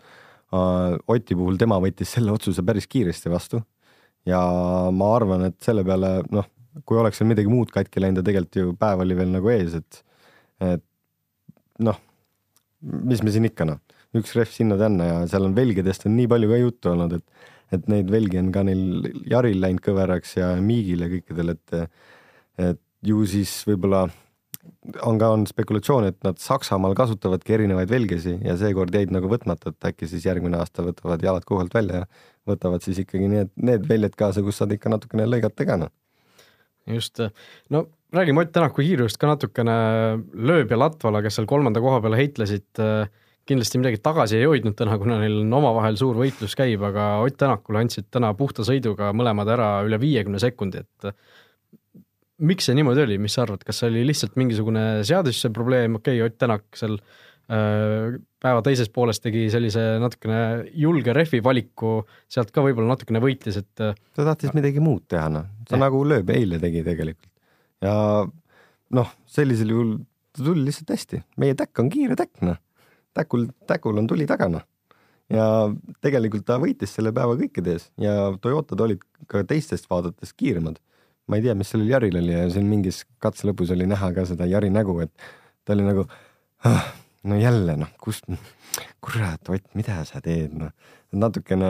Oti 0.52 1.36
puhul 1.36 1.56
tema 1.60 1.78
võttis 1.84 2.12
selle 2.16 2.32
otsuse 2.32 2.64
päris 2.68 2.88
kiiresti 2.92 3.32
vastu 3.32 3.62
ja 4.28 4.40
ma 4.96 5.10
arvan, 5.16 5.48
et 5.50 5.58
selle 5.64 5.84
peale 5.88 6.22
noh, 6.36 6.48
kui 6.88 7.00
oleks 7.00 7.20
veel 7.22 7.32
midagi 7.32 7.52
muud 7.52 7.72
katki 7.74 8.04
läinud 8.04 8.22
ja 8.22 8.28
tegelikult 8.28 8.60
ju 8.60 8.76
päev 8.80 9.04
oli 9.04 9.18
veel 9.18 9.32
nagu 9.34 9.52
ees, 9.52 9.76
et, 9.80 10.02
et 10.64 10.84
noh, 11.84 12.00
mis 12.82 13.24
me 13.24 13.34
siin 13.34 13.48
ikka 13.50 13.68
noh, 13.68 13.80
üks 14.18 14.36
rehv 14.38 14.52
sinna-tänna 14.54 15.08
ja 15.08 15.18
seal 15.32 15.48
on 15.48 15.56
velgedest 15.58 16.08
on 16.08 16.16
nii 16.16 16.30
palju 16.32 16.52
ka 16.52 16.62
juttu 16.62 16.92
olnud, 16.94 17.18
et, 17.20 17.48
et 17.76 17.90
neid 17.92 18.12
velgi 18.12 18.40
on 18.42 18.52
ka 18.56 18.64
neil 18.68 19.10
Jaril 19.28 19.60
läinud 19.64 19.84
kõveraks 19.84 20.38
ja 20.40 20.54
Miigil 20.64 21.04
ja 21.04 21.12
kõikidel, 21.12 21.56
et, 21.56 22.00
et 22.70 22.82
ju 23.08 23.26
siis 23.30 23.60
võib-olla 23.68 24.08
on 25.08 25.20
ka, 25.20 25.30
on 25.34 25.44
spekulatsioon, 25.50 26.08
et 26.12 26.18
nad 26.26 26.40
Saksamaal 26.42 26.96
kasutavadki 26.98 27.56
erinevaid 27.58 27.92
velgesi 27.92 28.38
ja 28.44 28.56
seekord 28.60 28.96
jäid 28.96 29.12
nagu 29.16 29.30
võtmata, 29.32 29.74
et 29.74 29.92
äkki 29.92 30.10
siis 30.10 30.26
järgmine 30.28 30.60
aasta 30.60 30.86
võtavad 30.86 31.24
jalad 31.24 31.46
kuhjalt 31.48 31.76
välja 31.76 32.04
ja 32.04 32.08
võtavad 32.48 32.86
siis 32.86 33.02
ikkagi 33.04 33.30
need, 33.32 33.54
need 33.56 33.88
väljad 33.90 34.16
kaasa, 34.20 34.44
kus 34.46 34.60
saad 34.62 34.74
ikka 34.76 34.92
natukene 34.94 35.28
lõigata 35.28 35.68
ka 35.68 35.80
noh. 35.84 35.94
just, 36.88 37.22
no 37.74 37.88
räägime 38.16 38.42
Ott 38.42 38.54
Tänaku 38.56 38.84
kiirust 38.86 39.20
ka 39.20 39.28
natukene, 39.34 39.78
lööb 40.34 40.72
ja 40.72 40.80
Latvala, 40.80 41.22
kes 41.26 41.40
seal 41.40 41.50
kolmanda 41.50 41.84
koha 41.84 42.00
peale 42.04 42.20
heitlesid, 42.20 42.70
kindlasti 43.48 43.80
midagi 43.82 44.00
tagasi 44.04 44.40
ei 44.40 44.48
hoidnud 44.50 44.76
täna, 44.78 44.98
kuna 45.02 45.20
neil 45.22 45.42
on 45.42 45.54
omavahel 45.60 45.98
suur 46.00 46.20
võitlus 46.20 46.56
käib, 46.58 46.84
aga 46.88 47.10
Ott 47.24 47.38
Tänakule 47.40 47.84
andsid 47.84 48.10
täna 48.14 48.34
puhta 48.38 48.66
sõiduga 48.68 49.14
mõlemad 49.16 49.50
ära 49.54 49.70
üle 49.88 50.00
viiekümne 50.02 50.42
sekundi, 50.42 50.84
et 50.84 51.12
miks 52.48 52.68
see 52.68 52.78
niimoodi 52.78 53.06
oli, 53.06 53.18
mis 53.22 53.38
sa 53.38 53.46
arvad, 53.46 53.64
kas 53.66 53.82
see 53.82 53.92
oli 53.92 54.04
lihtsalt 54.08 54.36
mingisugune 54.40 54.84
seaduse 55.08 55.52
probleem, 55.56 55.98
okei 56.00 56.20
okay,, 56.20 56.30
Ott 56.30 56.38
Tänak 56.42 56.68
seal 56.78 57.00
äh, 57.00 58.18
päeva 58.44 58.62
teises 58.66 58.92
pooles 58.94 59.22
tegi 59.24 59.48
sellise 59.54 59.86
natukene 60.02 60.42
julge 60.78 61.16
rehvi 61.16 61.42
valiku, 61.44 62.02
sealt 62.32 62.52
ka 62.54 62.66
võib-olla 62.66 62.94
natukene 62.94 63.22
võitis, 63.24 63.58
et 63.62 63.72
ta 63.78 63.94
tahtis 64.18 64.54
midagi 64.58 64.84
muud 64.84 65.08
teha, 65.10 65.30
noh, 65.34 65.48
ta 65.68 65.80
nagu 65.80 66.04
lööb 66.08 66.30
eile 66.36 66.62
tegi 66.62 66.84
tegelikult. 66.86 67.32
Ja 67.84 67.96
noh, 68.98 69.18
sellisel 69.30 69.74
juhul 69.74 69.98
ta 70.36 70.46
tuli 70.46 70.68
lihtsalt 70.68 70.94
hästi, 70.94 71.24
meie 71.42 71.58
täkk 71.58 71.82
on 71.82 71.90
kiire 71.94 72.18
täkk, 72.20 72.42
noh, 72.46 72.60
täkul, 73.18 73.48
täkul 73.70 73.98
on 74.00 74.10
tuli 74.10 74.30
taga, 74.30 74.50
noh 74.54 74.66
ja 75.28 75.44
tegelikult 76.00 76.46
ta 76.48 76.56
võitis 76.62 76.94
selle 76.96 77.12
päeva 77.12 77.34
kõikide 77.36 77.74
ees 77.76 77.90
ja 78.00 78.30
Toyotad 78.40 78.80
olid 78.86 79.02
ka 79.28 79.42
teistest 79.44 79.90
vaadates 79.92 80.32
kiiremad 80.32 80.78
ma 81.28 81.38
ei 81.38 81.44
tea, 81.44 81.56
mis 81.60 81.72
sellel 81.72 81.92
Jaril 81.92 82.18
oli 82.22 82.34
ja 82.34 82.46
siin 82.52 82.68
mingis 82.70 83.04
katse 83.24 83.48
lõpus 83.50 83.72
oli 83.76 83.88
näha 83.90 84.12
ka 84.16 84.24
seda 84.30 84.48
Jari 84.48 84.70
nägu, 84.74 84.96
et 85.04 85.12
ta 85.68 85.76
oli 85.76 85.86
nagu 85.86 86.06
ah, 86.68 86.86
no 87.28 87.40
jälle 87.40 87.76
noh, 87.80 87.92
kust, 88.02 88.30
kurat, 89.04 89.44
Ott, 89.52 89.68
mida 89.78 90.00
sa 90.08 90.22
teed, 90.24 90.56
noh. 90.58 90.72
natukene, 91.12 91.70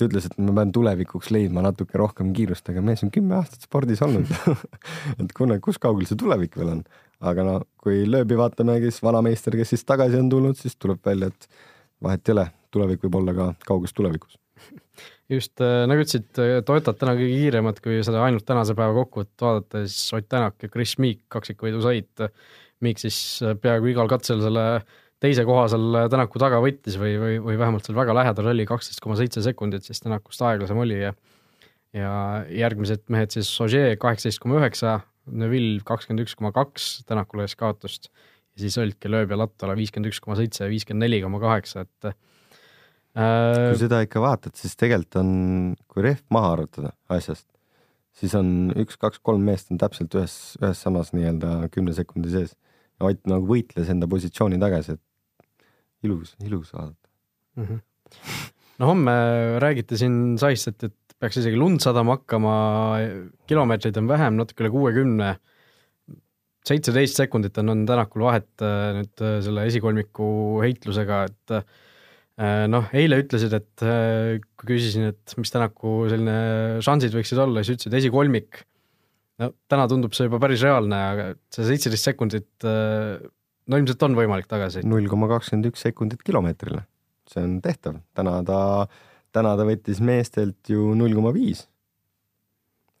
ta 0.00 0.08
ütles, 0.08 0.26
et 0.26 0.36
ma 0.42 0.54
pean 0.56 0.72
tulevikuks 0.74 1.30
leidma 1.34 1.64
natuke 1.64 2.00
rohkem 2.00 2.32
kiirust, 2.36 2.66
aga 2.72 2.82
mees 2.84 3.04
on 3.06 3.12
kümme 3.14 3.36
aastat 3.38 3.68
spordis 3.68 4.02
olnud 4.06 4.28
et 5.20 5.32
kuna, 5.36 5.60
kus 5.62 5.80
kaugel 5.82 6.08
see 6.08 6.18
tulevik 6.20 6.58
veel 6.60 6.74
on. 6.78 6.84
aga 7.20 7.46
no 7.46 7.56
kui 7.80 8.02
lööbi 8.08 8.38
vaatame, 8.40 8.80
kes 8.84 9.02
vanameister, 9.04 9.56
kes 9.60 9.76
siis 9.76 9.86
tagasi 9.88 10.20
on 10.20 10.30
tulnud, 10.32 10.58
siis 10.58 10.76
tuleb 10.80 11.02
välja, 11.04 11.30
et 11.30 11.64
vahet 12.02 12.28
ei 12.28 12.38
ole, 12.38 12.46
tulevik 12.72 13.04
võib 13.06 13.20
olla 13.22 13.36
ka 13.36 13.52
kauges 13.68 13.96
tulevikus 13.96 14.40
just 15.30 15.62
äh, 15.62 15.84
nagu 15.88 16.02
ütlesid, 16.02 16.30
äh, 16.42 16.58
Toyotad 16.66 16.98
täna 16.98 17.14
kõige 17.18 17.36
kiiremad, 17.36 17.78
kui 17.84 18.00
seda 18.06 18.24
ainult 18.24 18.46
tänase 18.48 18.74
päeva 18.78 18.96
kokkuvõtet 18.96 19.44
vaadata, 19.44 19.84
siis 19.86 20.16
Ott 20.16 20.28
Tänak 20.30 20.64
ja 20.64 20.72
Chris 20.72 20.96
Meek 21.02 21.22
kaksikvõidu 21.32 21.82
said. 21.84 22.26
Meek 22.84 23.00
siis 23.02 23.18
äh, 23.44 23.54
peaaegu 23.60 23.92
igal 23.92 24.10
katsel 24.10 24.42
selle 24.42 24.66
teise 25.20 25.44
koha 25.48 25.66
seal 25.72 25.98
Tänaku 26.12 26.40
taga 26.42 26.60
võttis 26.64 26.96
või, 27.00 27.14
või, 27.20 27.36
või 27.44 27.58
vähemalt 27.60 27.86
seal 27.86 27.98
väga 27.98 28.16
lähedal 28.16 28.52
oli, 28.54 28.66
kaksteist 28.68 29.02
koma 29.04 29.18
seitse 29.20 29.42
sekundit 29.44 29.86
siis 29.86 30.02
Tänakust 30.04 30.42
aeglasem 30.46 30.80
oli 30.80 31.02
ja 31.02 31.14
ja 31.96 32.10
järgmised 32.54 33.08
mehed 33.10 33.34
siis 33.34 33.50
Ogier 33.62 33.96
kaheksateist 34.00 34.38
koma 34.42 34.60
üheksa, 34.60 35.00
Neville 35.26 35.82
kakskümmend 35.86 36.24
üks 36.24 36.36
koma 36.38 36.52
kaks, 36.54 37.00
Tänakule 37.08 37.46
ees 37.46 37.56
kaotust 37.58 38.08
ja 38.10 38.62
siis 38.64 38.78
olidki 38.78 39.10
lööb 39.10 39.32
ja 39.32 39.40
Latvala 39.40 39.76
viiskümmend 39.78 40.12
üks 40.12 40.22
koma 40.22 40.38
seitse 40.38 40.64
ja 40.64 40.70
viiskümmend 40.70 41.06
neli 41.06 41.20
koma 41.24 41.40
kaheksa, 41.42 41.86
et 41.86 42.12
kui 43.10 43.22
äh, 43.26 43.78
seda 43.80 44.02
ikka 44.06 44.22
vaatad, 44.22 44.54
siis 44.58 44.78
tegelikult 44.78 45.18
on, 45.18 45.30
kui 45.90 46.06
rehv 46.06 46.22
maha 46.34 46.54
arvutada 46.54 46.94
asjast, 47.10 47.48
siis 48.20 48.34
on 48.38 48.70
üks, 48.78 48.98
kaks, 49.00 49.22
kolm 49.26 49.42
meest 49.46 49.72
on 49.74 49.80
täpselt 49.82 50.14
ühes, 50.14 50.36
ühes 50.62 50.82
samas 50.86 51.10
nii-öelda 51.16 51.70
kümne 51.74 51.94
sekundi 51.96 52.30
sees. 52.32 52.54
Ott 53.00 53.22
nagu 53.30 53.46
võitles 53.48 53.88
enda 53.88 54.04
positsiooni 54.10 54.58
tagasi, 54.60 54.94
et 54.98 55.02
ilus, 56.06 56.34
ilus 56.46 56.72
vaadata 56.74 57.08
mm. 57.56 57.66
-hmm. 57.66 58.48
no 58.78 58.90
homme 58.92 59.14
räägite 59.62 59.98
siin 60.00 60.38
Saist, 60.40 60.68
et, 60.68 60.88
et 60.90 61.16
peaks 61.20 61.36
isegi 61.36 61.58
lund 61.60 61.82
sadama 61.84 62.16
hakkama, 62.16 62.54
kilomeetreid 63.46 63.96
on 64.00 64.08
vähem, 64.08 64.38
natuke 64.40 64.64
üle 64.64 64.72
kuuekümne 64.72 65.34
seitseteist 66.66 67.16
sekundit 67.16 67.58
on, 67.58 67.74
on 67.74 67.86
Tänakul 67.88 68.24
vahet 68.28 68.50
äh, 68.64 68.90
nüüd 69.00 69.24
äh, 69.24 69.38
selle 69.44 69.64
esikolmiku 69.68 70.26
heitlusega, 70.64 71.24
et 71.28 71.64
Äh, 72.40 72.64
noh, 72.72 72.86
eile 72.96 73.18
ütlesid, 73.20 73.52
et 73.52 73.82
äh, 73.84 74.38
kui 74.56 74.70
küsisin, 74.72 75.10
et 75.10 75.34
mis 75.36 75.52
Tänaku 75.52 76.06
selline 76.08 76.80
šansid 76.84 77.12
võiksid 77.12 77.40
olla, 77.42 77.60
siis 77.60 77.76
ütlesid 77.76 77.96
esikolmik. 77.98 78.62
no 79.40 79.50
täna 79.68 79.84
tundub 79.90 80.16
see 80.16 80.28
juba 80.28 80.40
päris 80.40 80.62
reaalne, 80.64 81.00
aga 81.14 81.26
see 81.52 81.66
seitseteist 81.68 82.08
sekundit, 82.08 82.48
äh, 82.64 83.20
no 83.70 83.80
ilmselt 83.80 84.02
on 84.06 84.18
võimalik 84.18 84.50
tagasi. 84.50 84.84
null 84.86 85.08
koma 85.10 85.30
kakskümmend 85.30 85.70
üks 85.70 85.86
sekundit 85.86 86.24
kilomeetrile, 86.26 86.84
see 87.30 87.44
on 87.46 87.56
tehtav, 87.64 88.00
täna 88.18 88.40
ta, 88.46 88.60
täna 89.34 89.54
ta 89.58 89.66
võttis 89.68 90.02
meestelt 90.04 90.72
ju 90.72 90.92
null 90.98 91.16
koma 91.16 91.32
viis. 91.36 91.66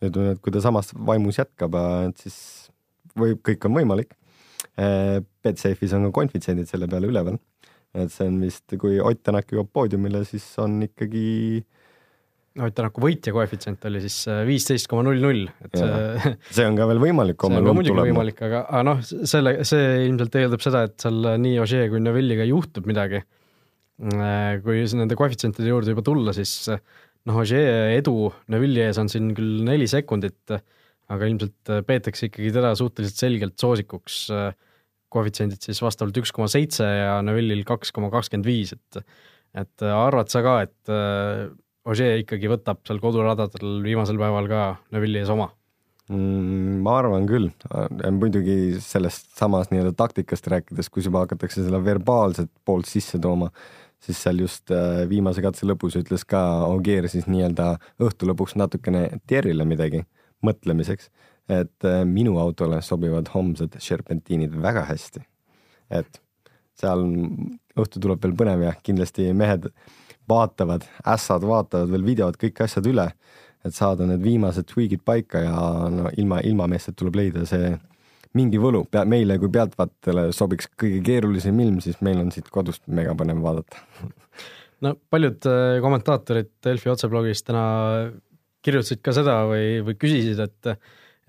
et 0.00 0.16
kui 0.16 0.54
ta 0.54 0.62
samas 0.64 0.94
vaimus 0.94 1.42
jätkab, 1.42 1.76
et 2.08 2.24
siis 2.24 2.40
võib, 3.18 3.42
kõik 3.44 3.66
on 3.68 3.76
võimalik. 3.76 4.16
Betsafe'is 5.44 5.92
on 5.96 6.06
ka 6.06 6.10
konfitsendid 6.20 6.68
selle 6.70 6.86
peale 6.88 7.08
üleval 7.10 7.36
et 7.94 8.12
see 8.12 8.28
on 8.30 8.38
vist, 8.42 8.64
kui 8.78 9.00
Ott 9.02 9.22
Tänak 9.26 9.50
jõuab 9.50 9.70
poodiumile, 9.74 10.22
siis 10.28 10.46
on 10.62 10.78
ikkagi 10.86 11.62
Ott 12.58 12.74
Tänaku 12.74 13.02
võitja 13.04 13.30
koefitsient 13.30 13.84
oli 13.86 14.00
siis 14.02 14.16
äh, 14.26 14.40
viisteist 14.42 14.88
koma 14.90 15.04
null 15.06 15.20
null, 15.22 15.44
et 15.62 15.76
see 15.78 16.32
see 16.56 16.64
on 16.66 16.78
ka 16.78 16.88
veel 16.90 16.98
võimalik, 16.98 17.36
kui 17.38 17.52
meil 17.52 17.62
lund 17.62 17.86
tuleb. 17.86 18.08
võimalik, 18.08 18.42
aga, 18.42 18.64
aga 18.66 18.80
noh, 18.88 19.04
selle, 19.06 19.52
see 19.68 20.08
ilmselt 20.08 20.38
eeldab 20.40 20.64
seda, 20.64 20.82
et 20.88 20.96
seal 20.98 21.28
nii 21.44 21.60
Ožee 21.62 21.86
kui 21.92 22.02
Neville'iga 22.02 22.48
juhtub 22.48 22.90
midagi. 22.90 23.22
Äh, 24.00 24.58
kui 24.64 24.82
nende 24.98 25.14
koefitsientide 25.20 25.70
juurde 25.70 25.94
juba 25.94 26.02
tulla, 26.10 26.34
siis 26.34 26.56
noh, 26.72 27.38
Ožee 27.38 27.94
edu 28.00 28.32
Neville'i 28.50 28.88
ees 28.88 28.98
on 28.98 29.12
siin 29.12 29.30
küll 29.36 29.62
neli 29.70 29.86
sekundit, 29.90 30.58
aga 31.10 31.30
ilmselt 31.30 31.74
peetakse 31.86 32.32
ikkagi 32.32 32.50
teda 32.58 32.74
suhteliselt 32.78 33.28
selgelt 33.28 33.62
soosikuks 33.62 34.20
äh, 34.34 34.50
koefitsiendid 35.10 35.62
siis 35.62 35.78
vastavalt 35.86 36.18
üks 36.18 36.34
koma 36.34 36.50
seitse 36.50 36.82
ja 36.86 37.18
Neville'il 37.22 37.62
kaks 37.68 37.94
koma 37.94 38.10
kakskümmend 38.10 38.50
viis, 38.50 38.74
et 38.74 39.04
et 39.50 39.82
arvad 39.82 40.30
sa 40.30 40.42
ka, 40.46 40.60
et 40.66 40.90
äh, 40.94 41.50
Ožee 41.88 42.20
ikkagi 42.20 42.50
võtab 42.50 42.82
seal 42.84 43.00
koduradadel 43.00 43.80
viimasel 43.84 44.20
päeval 44.20 44.48
ka 44.50 44.64
Neville'i 44.92 45.22
ees 45.22 45.32
oma 45.32 45.48
mm,? 46.10 46.80
ma 46.84 46.98
arvan 47.00 47.24
küll, 47.28 47.48
muidugi 48.16 48.80
sellest 48.84 49.30
samas 49.38 49.70
nii-öelda 49.70 49.94
taktikast 49.96 50.50
rääkides, 50.52 50.90
kus 50.92 51.08
juba 51.08 51.24
hakatakse 51.24 51.64
seda 51.64 51.80
verbaalset 51.84 52.50
poolt 52.68 52.90
sisse 52.90 53.20
tooma, 53.22 53.48
siis 54.02 54.20
seal 54.20 54.42
just 54.44 54.72
äh, 54.74 55.06
viimase 55.08 55.44
katse 55.44 55.68
lõpus 55.68 55.96
ütles 56.00 56.26
ka 56.28 56.42
Ogier 56.68 57.08
siis 57.12 57.28
nii-öelda 57.30 57.72
õhtu 58.02 58.28
lõpuks 58.28 58.58
natukene 58.60 59.06
Thierry'le 59.24 59.64
midagi 59.68 60.04
mõtlemiseks 60.44 61.08
et 61.50 61.86
äh, 61.86 62.02
minu 62.06 62.38
autole 62.40 62.80
sobivad 62.84 63.30
homsed 63.34 63.76
serpentiinid 63.82 64.54
väga 64.62 64.84
hästi. 64.90 65.22
et 65.90 66.20
seal 66.78 67.02
õhtu 67.80 67.98
tuleb 67.98 68.22
veel 68.22 68.36
põnev 68.38 68.62
ja 68.62 68.74
kindlasti 68.86 69.32
mehed 69.34 69.66
vaatavad, 70.30 70.86
ässad 71.08 71.44
vaatavad 71.46 71.90
veel 71.92 72.06
videod, 72.06 72.38
kõik 72.40 72.62
asjad 72.64 72.86
üle, 72.90 73.10
et 73.66 73.76
saada 73.76 74.06
need 74.08 74.22
viimased 74.24 74.70
tweak'id 74.70 75.02
paika 75.04 75.42
ja 75.44 75.56
no 75.92 76.12
ilma, 76.16 76.40
ilma 76.46 76.68
meestelt 76.70 76.96
tuleb 77.00 77.18
leida 77.20 77.44
see 77.48 77.74
mingi 78.38 78.60
võlu, 78.62 78.84
meile 79.10 79.36
kui 79.42 79.50
pealtvaatajale 79.52 80.30
sobiks 80.36 80.70
kõige 80.78 81.02
keerulisem 81.06 81.58
ilm, 81.60 81.80
siis 81.82 81.98
meil 82.06 82.22
on 82.22 82.30
siit 82.30 82.48
kodust 82.54 82.84
mega 82.86 83.16
põnev 83.18 83.42
vaadata. 83.42 83.82
no 84.86 84.94
paljud 85.10 85.50
äh, 85.50 85.76
kommentaatorid 85.82 86.54
Delfi 86.64 86.92
otseblogis 86.94 87.42
täna 87.44 87.64
kirjutasid 88.64 89.02
ka 89.04 89.14
seda 89.16 89.42
või, 89.50 89.80
või 89.84 89.98
küsisid, 89.98 90.40
et 90.46 90.74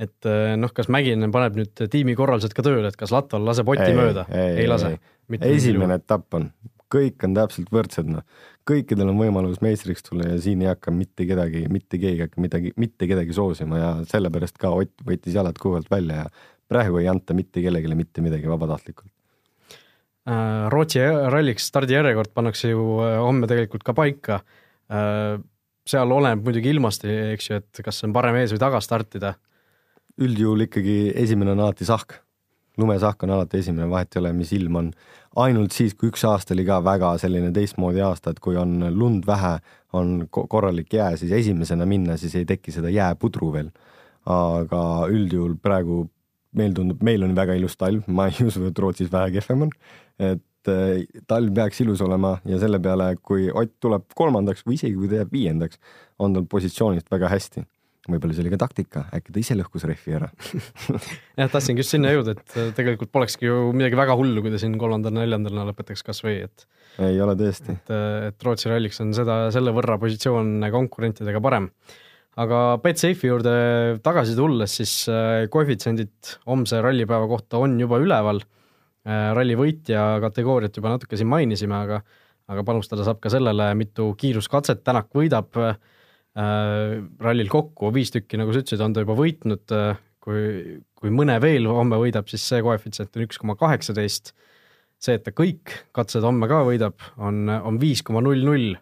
et 0.01 0.27
eh, 0.29 0.53
noh, 0.57 0.71
kas 0.73 0.89
Mäkinen 0.91 1.33
paneb 1.33 1.57
nüüd 1.59 1.81
tiimikorraldused 1.93 2.55
ka 2.57 2.65
tööle, 2.65 2.89
et 2.89 2.97
kas 2.97 3.11
Latval 3.13 3.43
laseb 3.45 3.69
Otti 3.69 3.89
ei, 3.89 3.97
mööda? 3.97 4.25
ei 4.33 4.67
lase? 4.69 4.95
esimene 5.45 5.99
etapp 5.99 6.39
on, 6.39 6.47
kõik 6.91 7.21
on 7.27 7.35
täpselt 7.37 7.69
võrdsed, 7.73 8.09
noh. 8.11 8.25
Kõikidel 8.67 9.09
on 9.11 9.19
võimalus 9.19 9.61
meistriks 9.63 10.05
tulla 10.05 10.31
ja 10.33 10.41
siin 10.41 10.61
ei 10.63 10.69
hakka 10.69 10.93
mitte 10.93 11.25
kedagi, 11.29 11.65
mitte 11.71 11.99
keegi 12.01 12.25
hakka 12.25 12.41
midagi, 12.43 12.73
mitte 12.81 13.07
kedagi 13.09 13.33
soosima 13.35 13.79
ja 13.79 13.91
sellepärast 14.07 14.59
ka 14.61 14.73
Ott 14.75 15.03
võttis 15.07 15.35
jalad 15.35 15.57
kuivalt 15.61 15.89
välja 15.91 16.23
ja 16.23 16.29
praegu 16.71 17.01
ei 17.01 17.09
anta 17.11 17.35
mitte 17.37 17.63
kellelegi 17.63 17.97
mitte 17.97 18.23
midagi 18.23 18.49
vabatahtlikult. 18.49 19.11
Rootsi 20.71 21.01
ralliks 21.33 21.65
stardijärjekord 21.71 22.33
pannakse 22.35 22.69
ju 22.69 22.81
homme 23.01 23.49
tegelikult 23.49 23.83
ka 23.83 23.95
paika. 23.97 24.41
seal 25.91 26.11
oleneb 26.13 26.45
muidugi 26.45 26.69
ilmast, 26.69 27.05
eks 27.05 27.49
ju, 27.49 27.57
et 27.57 27.81
kas 27.83 28.03
on 28.05 28.13
parem 28.13 28.37
ees 28.37 28.53
või 28.53 28.61
taga 28.61 28.81
startida. 28.81 29.35
üldjuhul 30.21 30.67
ikkagi 30.67 31.13
esimene 31.17 31.55
on 31.55 31.63
alati 31.65 31.85
sahk. 31.87 32.19
Lumesahk 32.77 33.23
on 33.23 33.33
alati 33.35 33.59
esimene, 33.61 33.89
vahet 33.89 34.15
ei 34.15 34.21
ole, 34.21 34.31
mis 34.35 34.51
ilm 34.55 34.77
on. 34.79 34.91
ainult 35.41 35.71
siis, 35.71 35.93
kui 35.95 36.09
üks 36.11 36.23
aasta 36.27 36.55
oli 36.55 36.65
ka 36.67 36.81
väga 36.83 37.13
selline 37.21 37.51
teistmoodi 37.55 38.01
aasta, 38.03 38.33
et 38.33 38.39
kui 38.43 38.57
on 38.59 38.79
lund 38.95 39.27
vähe, 39.27 39.57
on 39.95 40.27
korralik 40.31 40.93
jää, 40.93 41.15
siis 41.19 41.31
esimesena 41.35 41.85
minna, 41.85 42.17
siis 42.17 42.35
ei 42.35 42.45
teki 42.45 42.71
seda 42.71 42.91
jääpudru 42.91 43.51
veel. 43.53 43.71
aga 44.25 44.81
üldjuhul 45.09 45.55
praegu 45.57 46.03
meil 46.53 46.73
tundub, 46.77 47.01
meil 47.01 47.23
on 47.25 47.31
väga 47.35 47.55
ilus 47.57 47.77
talv, 47.77 48.05
ma 48.07 48.27
ei 48.29 48.45
usu, 48.49 48.67
et 48.69 48.79
Rootsis 48.79 49.11
vähe 49.11 49.31
kehvem 49.37 49.67
on. 49.67 49.75
et 50.19 50.69
äh, 50.69 51.21
talv 51.27 51.53
peaks 51.55 51.81
ilus 51.81 52.01
olema 52.05 52.37
ja 52.45 52.59
selle 52.59 52.79
peale, 52.79 53.15
kui 53.23 53.49
Ott 53.49 53.79
tuleb 53.79 54.11
kolmandaks 54.15 54.65
või 54.67 54.77
isegi 54.77 54.95
kui 54.95 55.09
ta 55.09 55.23
jääb 55.23 55.31
viiendaks, 55.33 55.79
on 56.19 56.35
tal 56.35 56.45
positsioonist 56.49 57.09
väga 57.11 57.31
hästi 57.31 57.65
võib-olla 58.09 58.33
see 58.33 58.41
oli 58.43 58.51
ka 58.53 58.59
taktika, 58.63 59.03
äkki 59.13 59.33
ta 59.33 59.41
ise 59.41 59.55
lõhkus 59.57 59.85
rehvi 59.85 60.15
ära 60.17 60.29
jah, 61.39 61.49
tahtsingi 61.51 61.83
just 61.83 61.93
sinna 61.93 62.13
jõuda, 62.13 62.33
et 62.33 62.55
äh, 62.57 62.69
tegelikult 62.77 63.11
polekski 63.13 63.45
ju 63.45 63.57
midagi 63.75 63.99
väga 63.99 64.15
hullu, 64.17 64.41
kui 64.41 64.53
ta 64.53 64.61
siin 64.61 64.77
kolmandal-neljandal 64.81 65.59
lõpetaks 65.69 66.01
kasvõi, 66.07 66.39
et 66.47 66.65
ei 67.05 67.19
ole 67.21 67.35
tõesti. 67.37 67.75
et, 67.77 67.91
äh, 67.93 68.29
et 68.31 68.47
Rootsi 68.47 68.71
ralliks 68.71 69.01
on 69.05 69.13
seda, 69.17 69.43
selle 69.53 69.73
võrra 69.75 69.99
positsioon 70.01 70.65
konkurentidega 70.73 71.43
parem 71.43 71.69
aga 72.41 72.63
Betsafe'i 72.81 73.29
juurde 73.29 73.53
tagasi 74.05 74.33
tulles, 74.39 74.79
siis 74.81 74.95
äh, 75.11 75.45
koefitsiendid 75.53 76.33
homse 76.49 76.81
rallipäeva 76.81 77.29
kohta 77.29 77.61
on 77.61 77.77
juba 77.79 78.01
üleval. 78.01 78.43
Ralli 79.01 79.55
võitja 79.57 80.19
kategooriat 80.21 80.75
juba 80.77 80.91
natuke 80.91 81.17
siin 81.17 81.25
mainisime, 81.25 81.73
aga, 81.73 81.95
aga 82.53 82.61
panustada 82.61 83.01
saab 83.01 83.17
ka 83.17 83.31
sellele, 83.33 83.71
mitu 83.73 84.11
kiiruskatset 84.13 84.83
Tänak 84.85 85.07
võidab. 85.17 85.57
Äh, 86.31 87.01
rallil 87.19 87.49
kokku 87.51 87.89
viis 87.91 88.13
tükki, 88.13 88.39
nagu 88.39 88.53
sa 88.55 88.61
ütlesid, 88.63 88.83
on 88.85 88.95
ta 88.95 89.03
juba 89.03 89.17
võitnud. 89.19 89.75
kui, 90.21 90.77
kui 90.93 91.09
mõne 91.09 91.39
veel 91.41 91.65
homme 91.65 91.97
võidab, 91.97 92.27
siis 92.29 92.43
see 92.45 92.61
koefitsient 92.61 93.17
on 93.17 93.25
üks 93.25 93.41
koma 93.41 93.57
kaheksateist. 93.59 94.35
see, 95.01 95.17
et 95.17 95.23
ta 95.25 95.33
kõik 95.33 95.73
katsed 95.97 96.21
homme 96.21 96.47
ka 96.47 96.61
võidab, 96.67 97.01
on, 97.17 97.49
on 97.49 97.79
viis 97.81 98.03
koma 98.05 98.21
null 98.21 98.45
null. 98.45 98.75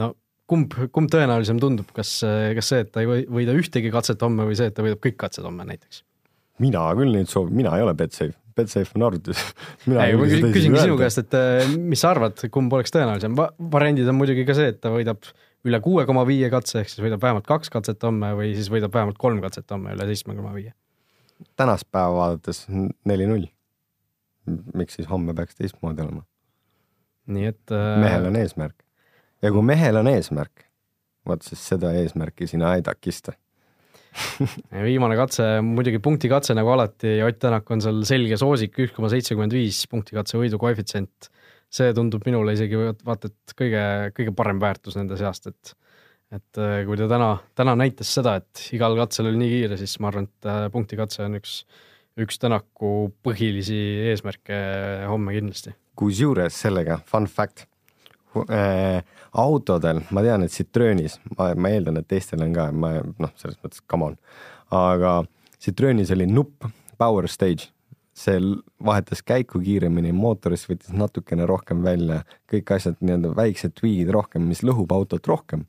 no 0.00 0.14
kumb, 0.48 0.74
kumb 0.92 1.10
tõenäolisem 1.12 1.60
tundub, 1.60 1.92
kas, 1.94 2.22
kas 2.56 2.72
see, 2.72 2.86
et 2.86 2.90
ta 2.92 3.04
ei 3.04 3.26
võida 3.28 3.54
ühtegi 3.56 3.92
katset 3.92 4.22
homme 4.24 4.48
või 4.48 4.56
see, 4.58 4.72
et 4.72 4.76
ta 4.76 4.84
võidab 4.84 5.02
kõik 5.04 5.20
katsed 5.20 5.44
homme 5.46 5.68
näiteks? 5.68 6.02
mina 6.62 6.84
küll 6.98 7.14
neid 7.14 7.30
soovin, 7.30 7.54
mina 7.58 7.72
ei 7.76 7.84
ole 7.84 7.94
Betsafe, 7.98 8.36
Betsafe 8.56 8.94
on 8.98 9.06
arvutis. 9.06 9.40
ei, 9.88 10.16
ma 10.18 10.26
küsingi 10.28 10.82
sinu 10.82 10.98
käest, 11.00 11.22
et 11.24 11.38
eh, 11.38 11.72
mis 11.78 12.02
sa 12.02 12.12
arvad, 12.12 12.42
kumb 12.52 12.74
oleks 12.76 12.92
tõenäolisem 12.94 13.38
Va, 13.38 13.48
variandid 13.72 14.10
on 14.10 14.18
muidugi 14.18 14.44
ka 14.48 14.56
see, 14.58 14.74
et 14.74 14.80
ta 14.82 14.92
võidab 14.94 15.26
üle 15.68 15.80
kuue 15.82 16.04
koma 16.08 16.24
viie 16.28 16.50
katse, 16.52 16.80
ehk 16.82 16.90
siis 16.90 17.02
võidab 17.04 17.22
vähemalt 17.22 17.46
kaks 17.48 17.70
katset 17.72 18.02
homme 18.06 18.32
või 18.38 18.52
siis 18.56 18.70
võidab 18.72 18.94
vähemalt 18.94 19.18
kolm 19.20 19.42
katset 19.44 19.70
homme 19.70 19.94
üle 19.96 20.06
seitsme 20.10 20.36
koma 20.38 20.54
viie. 20.56 20.74
tänast 21.56 21.88
päeva 21.90 22.14
vaadates 22.16 22.66
neli-null. 23.04 23.46
miks 24.74 24.98
siis 24.98 25.08
homme 25.10 25.34
peaks 25.34 25.54
teistmoodi 25.54 26.02
olema? 26.02 26.24
nii 27.26 27.52
et 27.52 27.74
äh.... 27.74 28.00
mehel 28.02 28.26
on 28.30 28.36
eesmärk 28.36 28.82
ja 29.42 29.52
kui 29.54 29.62
mehel 29.62 29.96
on 30.00 30.10
eesmärk, 30.10 30.66
vot 31.26 31.42
siis 31.46 31.62
seda 31.74 31.92
eesmärki 31.98 32.46
sina 32.50 32.74
ei 32.76 32.82
takista 32.82 33.36
viimane 34.88 35.16
katse, 35.16 35.46
muidugi 35.64 36.00
punktikatse 36.02 36.56
nagu 36.56 36.72
alati, 36.74 37.16
Ott 37.24 37.38
Tänak 37.42 37.70
on 37.72 37.80
seal 37.84 38.02
selge 38.08 38.38
soosik, 38.40 38.76
üks 38.84 38.94
koma 38.96 39.08
seitsekümmend 39.12 39.54
viis 39.56 39.84
punktikatse 39.90 40.40
võidu 40.40 40.60
koefitsient. 40.60 41.30
See 41.72 41.92
tundub 41.96 42.24
minule 42.28 42.52
isegi 42.56 42.78
vaata 43.06 43.30
et 43.30 43.54
kõige, 43.56 43.84
kõige 44.16 44.34
parem 44.36 44.60
väärtus 44.60 44.98
nende 44.98 45.16
seast, 45.20 45.48
et 45.48 45.76
et 46.32 46.60
äh, 46.60 46.82
kui 46.88 46.96
ta 46.96 47.08
täna, 47.10 47.32
täna 47.58 47.74
näitas 47.76 48.12
seda, 48.16 48.38
et 48.40 48.68
igal 48.72 48.96
katsel 48.96 49.28
oli 49.28 49.40
nii 49.42 49.50
kiire, 49.50 49.76
siis 49.80 49.98
ma 50.00 50.08
arvan, 50.08 50.28
et 50.30 50.48
äh, 50.48 50.62
punktikatse 50.72 51.26
on 51.26 51.36
üks, 51.36 51.58
üks 52.20 52.40
Tänaku 52.40 53.10
põhilisi 53.24 53.78
eesmärke 54.12 54.56
homme 55.10 55.36
kindlasti. 55.36 55.74
kusjuures 56.00 56.56
sellega, 56.64 56.98
fun 57.08 57.28
fact 57.28 57.66
äh, 58.48 59.04
autodel, 59.44 60.00
ma 60.10 60.24
tean, 60.24 60.46
et 60.46 60.54
Citroenis, 60.54 61.18
ma, 61.36 61.52
ma 61.52 61.72
eeldan, 61.74 62.00
et 62.00 62.08
teistel 62.08 62.44
on 62.46 62.56
ka, 62.56 62.70
ma 62.72 62.94
noh, 63.02 63.36
selles 63.36 63.60
mõttes 63.60 63.84
come 63.84 64.12
on, 64.12 64.18
aga 64.72 65.18
Citroenis 65.62 66.14
oli 66.16 66.26
nupp 66.30 66.64
power 66.98 67.28
stage, 67.28 67.68
see 68.14 68.40
vahetas 68.84 69.22
käiku 69.24 69.60
kiiremini, 69.62 70.12
mootorist 70.12 70.68
võttis 70.68 70.92
natukene 70.92 71.46
rohkem 71.48 71.84
välja, 71.84 72.22
kõik 72.50 72.74
asjad 72.76 72.98
nii-öelda 73.00 73.32
väiksed 73.36 73.76
tweak'id 73.78 74.12
rohkem, 74.12 74.44
mis 74.48 74.60
lõhub 74.66 74.92
autot 74.92 75.26
rohkem. 75.26 75.66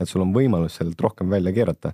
et 0.00 0.08
sul 0.08 0.22
on 0.22 0.30
võimalus 0.32 0.78
sealt 0.78 1.00
rohkem 1.00 1.28
välja 1.30 1.52
keerata. 1.52 1.92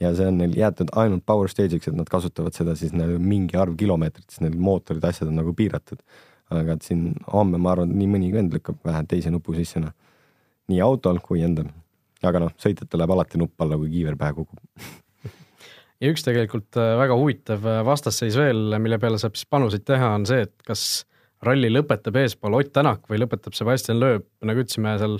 ja 0.00 0.14
see 0.14 0.26
on 0.26 0.38
neil 0.38 0.54
jäetud 0.56 0.90
ainult 0.92 1.26
power 1.26 1.48
stage'iks, 1.48 1.88
et 1.88 1.94
nad 1.94 2.08
kasutavad 2.08 2.54
seda 2.54 2.76
siis 2.76 2.92
nagu 2.92 3.18
mingi 3.18 3.56
arv 3.56 3.76
kilomeetrit, 3.76 4.30
siis 4.30 4.40
neil 4.40 4.56
mootorid, 4.56 5.04
asjad 5.04 5.28
on 5.28 5.36
nagu 5.42 5.52
piiratud 5.52 6.00
aga 6.52 6.76
et 6.76 6.82
siin 6.86 7.12
homme 7.32 7.58
ma 7.60 7.72
arvan, 7.74 7.94
nii 7.96 8.10
mõnigi 8.10 8.36
vend 8.36 8.54
lükkab 8.54 8.80
vähe 8.84 9.04
teise 9.08 9.32
nupu 9.32 9.54
sisse, 9.56 9.80
noh. 9.82 9.94
nii 10.70 10.80
autol 10.84 11.20
kui 11.24 11.42
endal. 11.46 11.70
aga 12.24 12.40
noh, 12.40 12.52
sõitjatel 12.60 13.02
läheb 13.02 13.12
alati 13.12 13.40
nupp 13.40 13.60
alla, 13.60 13.76
kui 13.80 13.90
kiiver 13.92 14.16
pähe 14.20 14.36
kukub 14.36 14.60
ja 16.02 16.12
üks 16.12 16.24
tegelikult 16.26 16.78
äh, 16.80 16.94
väga 17.00 17.16
huvitav 17.18 17.66
äh, 17.68 17.80
vastasseis 17.86 18.36
veel, 18.38 18.76
mille 18.82 18.98
peale 19.02 19.20
saab 19.20 19.38
siis 19.38 19.48
panuseid 19.50 19.86
teha, 19.86 20.14
on 20.18 20.26
see, 20.28 20.44
et 20.46 20.66
kas 20.66 21.04
ralli 21.44 21.70
lõpetab 21.72 22.16
eespool 22.22 22.56
Ott 22.58 22.72
Tänak 22.74 23.04
või 23.10 23.20
lõpetab 23.20 23.56
Sebastian 23.56 24.00
Loeb, 24.00 24.26
nagu 24.46 24.64
ütlesime 24.64 24.96
seal 25.00 25.18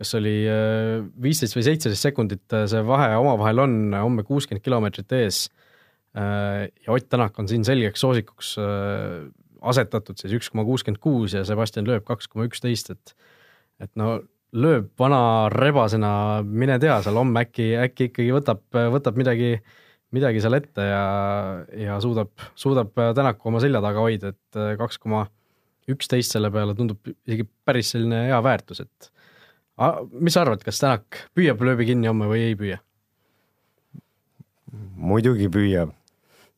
kas 0.00 0.16
oli 0.18 0.34
äh, 0.50 1.04
viisteist 1.22 1.56
või 1.56 1.66
seitseteist 1.68 2.08
sekundit 2.08 2.58
see 2.70 2.82
vahe 2.86 3.14
omavahel 3.20 3.62
on 3.62 3.78
homme 3.94 4.26
kuuskümmend 4.26 4.64
kilomeetrit 4.64 5.12
ees. 5.20 5.46
ja 6.14 6.92
Ott 6.94 7.08
Tänak 7.10 7.38
on 7.38 7.48
siin 7.50 7.64
selgeks 7.66 8.02
soosikuks 8.02 8.52
asetatud 9.64 10.18
siis 10.20 10.34
üks 10.36 10.50
koma 10.52 10.64
kuuskümmend 10.66 11.00
kuus 11.02 11.34
ja 11.34 11.44
Sebastian 11.46 11.88
lööb 11.88 12.04
kaks 12.06 12.28
koma 12.30 12.46
üksteist, 12.50 12.90
et 12.94 13.14
et 13.82 13.90
no 13.98 14.20
lööb 14.54 14.92
vana 14.98 15.48
rebasena, 15.50 16.42
mine 16.46 16.76
tea, 16.82 17.00
seal 17.02 17.18
homme 17.18 17.42
äkki, 17.42 17.72
äkki 17.86 18.08
ikkagi 18.10 18.34
võtab, 18.36 18.62
võtab 18.94 19.18
midagi, 19.18 19.56
midagi 20.14 20.42
seal 20.42 20.58
ette 20.58 20.84
ja, 20.86 21.04
ja 21.78 21.98
suudab, 22.02 22.30
suudab 22.58 22.92
Tänaku 22.94 23.50
oma 23.50 23.62
selja 23.62 23.82
taga 23.84 24.04
hoida, 24.04 24.34
et 24.34 24.78
kaks 24.80 25.00
koma 25.02 25.24
üksteist 25.90 26.36
selle 26.36 26.50
peale 26.54 26.76
tundub 26.78 27.00
isegi 27.10 27.46
päris 27.66 27.90
selline 27.94 28.24
hea 28.30 28.38
väärtus, 28.44 28.84
et 28.86 29.10
a, 29.76 29.98
mis 30.14 30.36
sa 30.36 30.44
arvad, 30.44 30.62
kas 30.64 30.80
Tänak 30.82 31.26
püüab 31.36 31.60
lööbi 31.66 31.90
kinni 31.90 32.10
homme 32.10 32.30
või 32.30 32.46
ei 32.48 32.56
püüa? 32.58 32.80
muidugi 34.94 35.50
püüab 35.52 35.92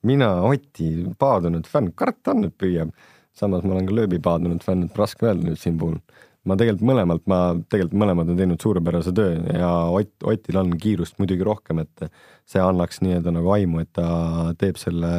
mina 0.07 0.31
Oti 0.47 0.91
paadunud 1.19 1.67
fänn, 1.71 1.93
kurat 1.99 2.33
on, 2.33 2.47
et 2.49 2.57
püüab. 2.59 2.93
samas 3.37 3.65
ma 3.67 3.75
olen 3.75 3.89
ka 3.89 3.95
lööbi 3.97 4.19
paadunud 4.23 4.63
fänn, 4.65 4.87
et 4.87 4.97
raske 4.97 5.27
öelda 5.27 5.51
nüüd 5.51 5.61
siin 5.61 5.77
puhul. 5.81 5.99
Ma 6.47 6.57
tegelikult 6.59 6.87
mõlemalt, 6.91 7.25
ma 7.31 7.41
tegelikult 7.71 8.01
mõlemad 8.03 8.33
on 8.33 8.39
teinud 8.39 8.63
suurepärase 8.63 9.13
töö 9.17 9.37
ja 9.51 9.71
Ott, 9.93 10.15
Otil 10.25 10.61
on 10.61 10.75
kiirust 10.81 11.19
muidugi 11.23 11.47
rohkem, 11.47 11.83
et 11.85 12.07
see 12.49 12.63
annaks 12.63 13.03
nii-öelda 13.05 13.35
nagu 13.35 13.51
aimu, 13.57 13.83
et 13.83 13.93
ta 13.97 14.53
teeb 14.59 14.79
selle 14.81 15.11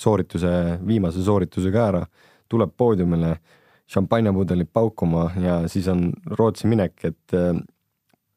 soorituse, 0.00 0.52
viimase 0.86 1.24
soorituse 1.26 1.72
ka 1.74 1.88
ära, 1.92 2.04
tuleb 2.50 2.72
poodiumile 2.78 3.34
šampanjapudelid 3.90 4.70
paukuma 4.72 5.28
ja 5.42 5.60
siis 5.68 5.90
on 5.90 6.08
Rootsi 6.38 6.70
minek, 6.70 6.96
et 7.10 7.36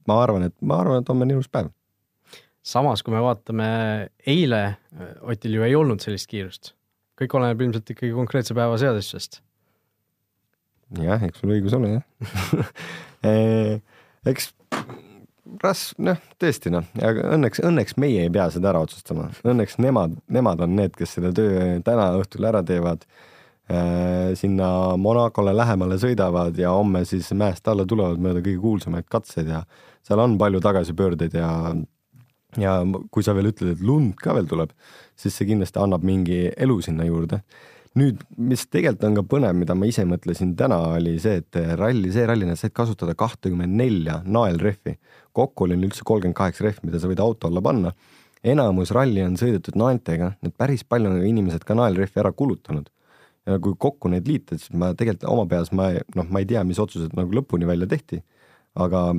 ma 0.09 0.19
arvan, 0.23 0.49
et 0.49 0.57
ma 0.65 0.81
arvan, 0.81 1.01
et 1.03 1.13
homme 1.13 1.27
on 1.27 1.37
ilus 1.37 1.49
päev 1.51 1.69
samas, 2.63 3.03
kui 3.03 3.13
me 3.13 3.21
vaatame 3.23 3.67
eile, 4.27 4.63
Otil 5.27 5.57
ju 5.57 5.65
ei 5.65 5.75
olnud 5.75 6.03
sellist 6.03 6.29
kiirust. 6.31 6.73
kõik 7.19 7.35
oleneb 7.37 7.61
ilmselt 7.61 7.89
ikkagi 7.93 8.13
konkreetse 8.15 8.55
päeva 8.57 8.77
seadusest. 8.81 9.43
Jah, 11.03 11.23
eks 11.27 11.41
sul 11.41 11.55
õigus 11.55 11.75
ole 11.77 11.95
jah 11.95 12.67
eh, 13.29 13.79
eks 14.29 14.51
ras-, 15.63 15.91
noh, 16.01 16.19
tõesti 16.41 16.71
noh, 16.73 16.87
aga 17.01 17.29
õnneks, 17.37 17.61
õnneks 17.65 17.97
meie 18.01 18.25
ei 18.25 18.33
pea 18.33 18.49
seda 18.53 18.71
ära 18.73 18.83
otsustama, 18.85 19.29
õnneks 19.47 19.79
nemad, 19.83 20.17
nemad 20.31 20.63
on 20.65 20.75
need, 20.79 20.95
kes 20.97 21.17
selle 21.17 21.33
töö 21.35 21.77
täna 21.85 22.11
õhtul 22.19 22.49
ära 22.49 22.63
teevad 22.67 23.05
äh,. 23.71 24.33
sinna 24.39 24.67
Monacole 24.99 25.55
lähemale 25.55 25.99
sõidavad 26.01 26.57
ja 26.59 26.73
homme 26.75 27.05
siis 27.09 27.31
mäest 27.37 27.67
alla 27.67 27.85
tulevad 27.87 28.21
mööda 28.21 28.43
kõige 28.43 28.61
kuulsamaid 28.63 29.09
katseid 29.09 29.51
ja 29.53 29.63
seal 30.03 30.19
on 30.19 30.37
palju 30.41 30.61
tagasipöördeid 30.63 31.37
ja 31.39 31.49
ja 32.59 32.79
kui 33.11 33.25
sa 33.25 33.33
veel 33.35 33.49
ütled, 33.49 33.73
et 33.73 33.83
lund 33.85 34.17
ka 34.21 34.33
veel 34.35 34.47
tuleb, 34.49 34.73
siis 35.17 35.35
see 35.37 35.47
kindlasti 35.49 35.79
annab 35.81 36.03
mingi 36.05 36.45
elu 36.51 36.79
sinna 36.85 37.07
juurde. 37.07 37.41
Nüüd, 37.99 38.23
mis 38.37 38.65
tegelikult 38.71 39.05
on 39.07 39.17
ka 39.19 39.23
põnev, 39.35 39.53
mida 39.57 39.75
ma 39.77 39.87
ise 39.89 40.05
mõtlesin 40.09 40.55
täna, 40.57 40.79
oli 40.97 41.15
see, 41.21 41.41
et 41.43 41.59
ralli, 41.79 42.09
see 42.13 42.25
ralli 42.29 42.47
nad 42.49 42.59
said 42.59 42.73
kasutada 42.75 43.15
kahtekümmend 43.17 43.77
nelja 43.79 44.21
naelrehvi. 44.25 44.97
kokku 45.33 45.65
oli 45.65 45.77
üldse 45.77 46.05
kolmkümmend 46.05 46.37
kaheksa 46.37 46.65
rehvi, 46.65 46.87
mida 46.89 47.01
sa 47.01 47.09
võid 47.09 47.21
auto 47.21 47.47
alla 47.47 47.61
panna. 47.61 47.93
enamus 48.43 48.91
ralli 48.91 49.21
on 49.23 49.37
sõidetud 49.39 49.77
naeltega, 49.79 50.33
need 50.41 50.55
päris 50.57 50.83
palju 50.83 51.09
on 51.09 51.21
inimesed 51.25 51.63
ka 51.63 51.77
naelrehvi 51.77 52.19
ära 52.19 52.31
kulutanud. 52.31 52.89
ja 53.45 53.59
kui 53.59 53.75
kokku 53.77 54.09
neid 54.09 54.27
liita, 54.27 54.57
siis 54.57 54.71
ma 54.71 54.93
tegelikult 54.93 55.29
oma 55.29 55.45
peas 55.45 55.71
ma 55.71 55.91
noh, 56.15 56.27
ma 56.29 56.39
ei 56.39 56.45
tea, 56.45 56.63
mis 56.63 56.79
otsused 56.79 57.13
nagu 57.13 57.29
lõpuni 57.35 57.67
välja 57.67 57.87
tehti, 57.87 58.23
aga 58.73 59.13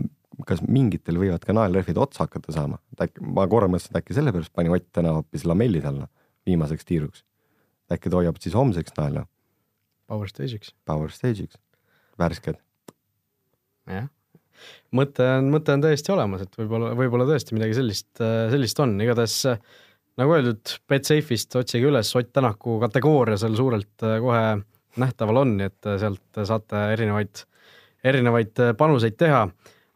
kas 0.48 0.64
mingitel 0.66 1.20
võivad 1.20 1.44
ka 1.46 1.54
naelrehvid 1.54 1.98
otsa 2.00 2.24
hakata 2.24 2.52
saama, 2.56 2.80
et 2.92 3.06
äkki 3.06 3.22
ma 3.37 3.46
korra 3.46 3.68
mõtlesin, 3.70 3.92
et 3.92 4.00
äkki 4.02 4.16
sellepärast 4.16 4.52
pani 4.52 4.72
Ott 4.72 4.88
täna 4.92 5.12
hoopis 5.14 5.44
lamellid 5.46 5.84
alla 5.87 6.08
viimaseks 6.46 6.84
tiiruks. 6.88 7.22
Äkki 7.92 8.11
ta 8.11 8.20
hoiab 8.20 8.40
siis 8.42 8.57
homseks 8.57 8.94
naela. 8.99 9.25
Power 10.11 10.29
stage'iks. 10.29 10.75
Power 10.88 11.12
stage'iks, 11.12 11.59
värsked. 12.20 12.61
jah, 13.90 14.09
mõte 14.97 15.27
on, 15.38 15.51
mõte 15.53 15.75
on 15.77 15.85
täiesti 15.85 16.12
olemas, 16.14 16.44
et 16.44 16.61
võib-olla, 16.61 16.92
võib-olla 16.97 17.27
tõesti 17.29 17.57
midagi 17.57 17.77
sellist, 17.77 18.11
sellist 18.20 18.81
on, 18.81 18.94
igatahes 19.05 19.38
nagu 20.20 20.37
öeldud, 20.37 20.77
Betsafe'ist 20.88 21.57
otsige 21.59 21.90
üles 21.90 22.12
Ott 22.16 22.31
Tänaku 22.33 22.79
kategooria 22.85 23.37
seal 23.40 23.57
suurelt 23.59 24.05
kohe 24.23 24.44
nähtaval 25.01 25.42
on, 25.42 25.57
nii 25.59 25.68
et 25.73 25.88
sealt 26.01 26.44
saate 26.47 26.85
erinevaid, 26.94 27.42
erinevaid 28.07 28.61
panuseid 28.79 29.18
teha 29.18 29.49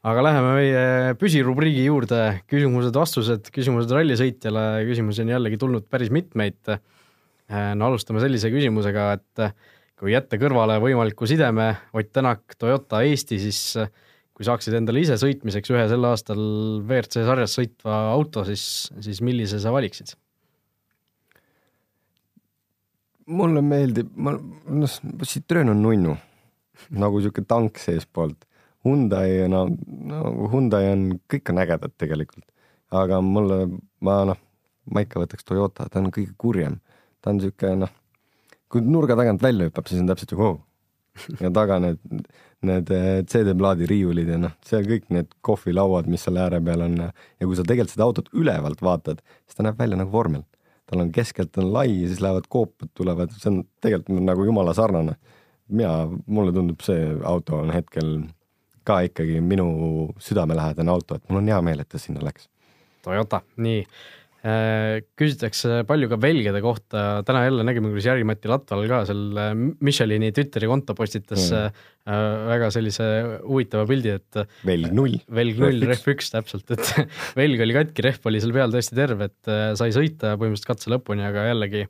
aga 0.06 0.22
läheme 0.24 0.52
meie 0.54 0.82
püsirubriigi 1.18 1.86
juurde, 1.88 2.20
küsimused-vastused, 2.50 3.50
küsimused 3.54 3.92
rallisõitjale, 3.94 4.64
küsimusi 4.88 5.24
on 5.24 5.32
jällegi 5.34 5.58
tulnud 5.60 5.88
päris 5.90 6.12
mitmeid. 6.14 6.60
No 7.48 7.88
alustame 7.88 8.20
sellise 8.20 8.50
küsimusega, 8.52 9.08
et 9.16 9.44
kui 9.98 10.12
jätta 10.12 10.38
kõrvale 10.38 10.76
võimaliku 10.82 11.26
sideme 11.26 11.70
Ott 11.96 12.12
Tänak, 12.12 12.54
Toyota 12.58 13.00
Eesti, 13.06 13.38
siis 13.42 13.60
kui 14.36 14.46
saaksid 14.46 14.76
endale 14.78 15.02
ise 15.02 15.16
sõitmiseks 15.18 15.72
ühe 15.74 15.84
sel 15.90 16.04
aastal 16.06 16.38
WRC 16.84 17.24
sarjas 17.26 17.56
sõitva 17.58 18.04
auto, 18.12 18.44
siis, 18.46 18.62
siis 19.02 19.22
millise 19.24 19.58
sa 19.62 19.74
valiksid? 19.74 20.14
mulle 23.28 23.60
meeldib, 23.60 24.08
ma, 24.16 24.32
noh, 24.32 24.98
Citroen 25.28 25.72
on 25.72 25.82
nunnu, 25.84 26.14
nagu 26.96 27.22
sihuke 27.22 27.44
tank 27.48 27.80
seestpoolt 27.82 28.46
Hyundai, 28.86 29.48
no, 29.50 29.64
no 30.08 30.20
Hyundai 30.52 30.92
on, 30.94 31.02
kõik 31.30 31.52
on 31.52 31.60
ägedad 31.60 31.94
tegelikult, 32.00 32.46
aga 32.94 33.20
mulle, 33.24 33.64
ma 34.04 34.20
noh, 34.30 34.38
ma 34.88 35.04
ikka 35.04 35.20
võtaks 35.24 35.44
Toyota, 35.44 35.88
ta 35.90 36.00
on 36.00 36.12
kõige 36.14 36.32
kurjem, 36.40 36.78
ta 37.22 37.32
on 37.32 37.40
sihuke 37.42 37.74
noh, 37.78 37.92
kui 38.72 38.84
nurga 38.84 39.16
tagant 39.18 39.42
välja 39.42 39.68
hüppab, 39.68 39.88
siis 39.90 40.02
on 40.02 40.10
täpselt 40.10 40.34
ju 40.34 40.40
wow. 40.40 40.58
ja 41.42 41.50
taga 41.54 41.80
need, 41.82 41.98
need 42.68 42.92
eh, 42.94 43.08
CD-plaadi 43.26 43.88
riiulid 43.90 44.30
ja 44.34 44.38
noh, 44.42 44.54
seal 44.66 44.86
kõik 44.86 45.08
need 45.14 45.32
kohvilauad, 45.46 46.10
mis 46.10 46.26
seal 46.26 46.38
ääre 46.44 46.60
peal 46.64 46.84
on 46.86 47.00
ja 47.02 47.10
kui 47.42 47.58
sa 47.58 47.66
tegelikult 47.66 47.96
seda 47.96 48.06
autot 48.06 48.30
ülevalt 48.36 48.84
vaatad, 48.84 49.22
siis 49.46 49.58
ta 49.58 49.66
näeb 49.66 49.80
välja 49.80 49.98
nagu 49.98 50.14
vormel. 50.14 50.46
tal 50.88 51.02
on 51.04 51.12
keskelt 51.12 51.58
on 51.60 51.72
lai 51.72 51.90
ja 51.90 52.08
siis 52.08 52.22
lähevad 52.24 52.46
koopad 52.48 52.88
tulevad, 52.96 53.34
see 53.36 53.50
on 53.50 53.62
tegelikult 53.84 54.22
nagu 54.24 54.44
jumala 54.44 54.74
sarnane. 54.74 55.18
mina, 55.68 56.08
mulle 56.26 56.52
tundub, 56.52 56.80
see 56.80 57.10
auto 57.24 57.58
on 57.60 57.70
hetkel 57.70 58.22
ka 58.88 59.02
ikkagi 59.04 59.40
minu 59.44 59.68
südamelähedane 60.22 60.90
auto, 60.90 61.18
et 61.18 61.28
mul 61.28 61.42
on 61.42 61.50
hea 61.52 61.58
meel, 61.64 61.82
et 61.82 61.88
ta 61.92 62.00
sinna 62.00 62.22
läks. 62.24 62.48
Toyota, 63.04 63.42
nii. 63.56 63.82
Äh, 64.46 65.00
küsitakse 65.18 65.80
palju 65.82 66.06
ka 66.12 66.16
velgede 66.22 66.60
kohta, 66.62 67.24
täna 67.26 67.40
jälle 67.42 67.64
nägime, 67.66 67.88
kuidas 67.90 68.04
Jari-Mati 68.06 68.46
Latval 68.46 68.84
ka 68.86 69.00
seal 69.08 69.22
äh, 69.34 69.48
Michelini 69.82 70.28
Twitteri 70.30 70.68
konto 70.70 70.94
postitas 70.94 71.48
mm. 71.50 71.80
väga 72.46 72.68
sellise 72.70 73.08
huvitava 73.42 73.82
pildi, 73.90 74.12
et 74.14 74.38
velg 74.68 74.94
null. 74.94 75.16
velg 75.40 75.58
null, 75.58 75.82
rehv 75.90 76.12
üks 76.14 76.30
täpselt, 76.30 76.70
et 76.70 77.10
velg 77.40 77.64
oli 77.66 77.74
katki, 77.80 78.04
rehv 78.06 78.30
oli 78.30 78.42
seal 78.44 78.54
peal 78.54 78.76
täiesti 78.76 79.00
terve, 79.00 79.26
et 79.32 79.50
sai 79.80 79.90
sõita 79.96 80.36
põhimõtteliselt 80.36 80.70
katse 80.70 80.94
lõpuni, 80.94 81.26
aga 81.26 81.48
jällegi 81.50 81.88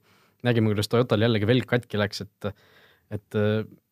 nägime, 0.49 0.73
kuidas 0.73 0.89
Toyotal 0.89 1.29
jällegi 1.29 1.53
velg 1.53 1.69
katki 1.69 2.01
läks, 2.01 2.25
et 2.25 2.51
et 3.13 3.39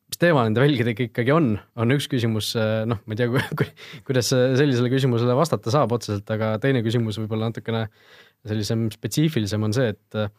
mis 0.06 0.20
teema 0.22 0.46
nende 0.46 0.62
velgedega 0.62 1.10
ikkagi 1.10 1.32
on, 1.34 1.56
on 1.76 1.92
üks 1.92 2.06
küsimus, 2.08 2.54
noh, 2.88 3.04
ma 3.04 3.16
ei 3.16 3.20
tea, 3.20 3.28
ku, 3.28 3.68
kuidas 4.08 4.32
sellisele 4.32 4.88
küsimusele 4.92 5.36
vastata 5.36 5.72
saab 5.74 5.92
otseselt, 5.96 6.30
aga 6.32 6.54
teine 6.62 6.80
küsimus 6.86 7.20
võib-olla 7.20 7.50
natukene 7.50 7.88
sellisem 8.50 8.86
spetsiifilisem 8.94 9.64
on 9.66 9.74
see, 9.76 9.94
et 9.94 10.20
äh, 10.20 10.30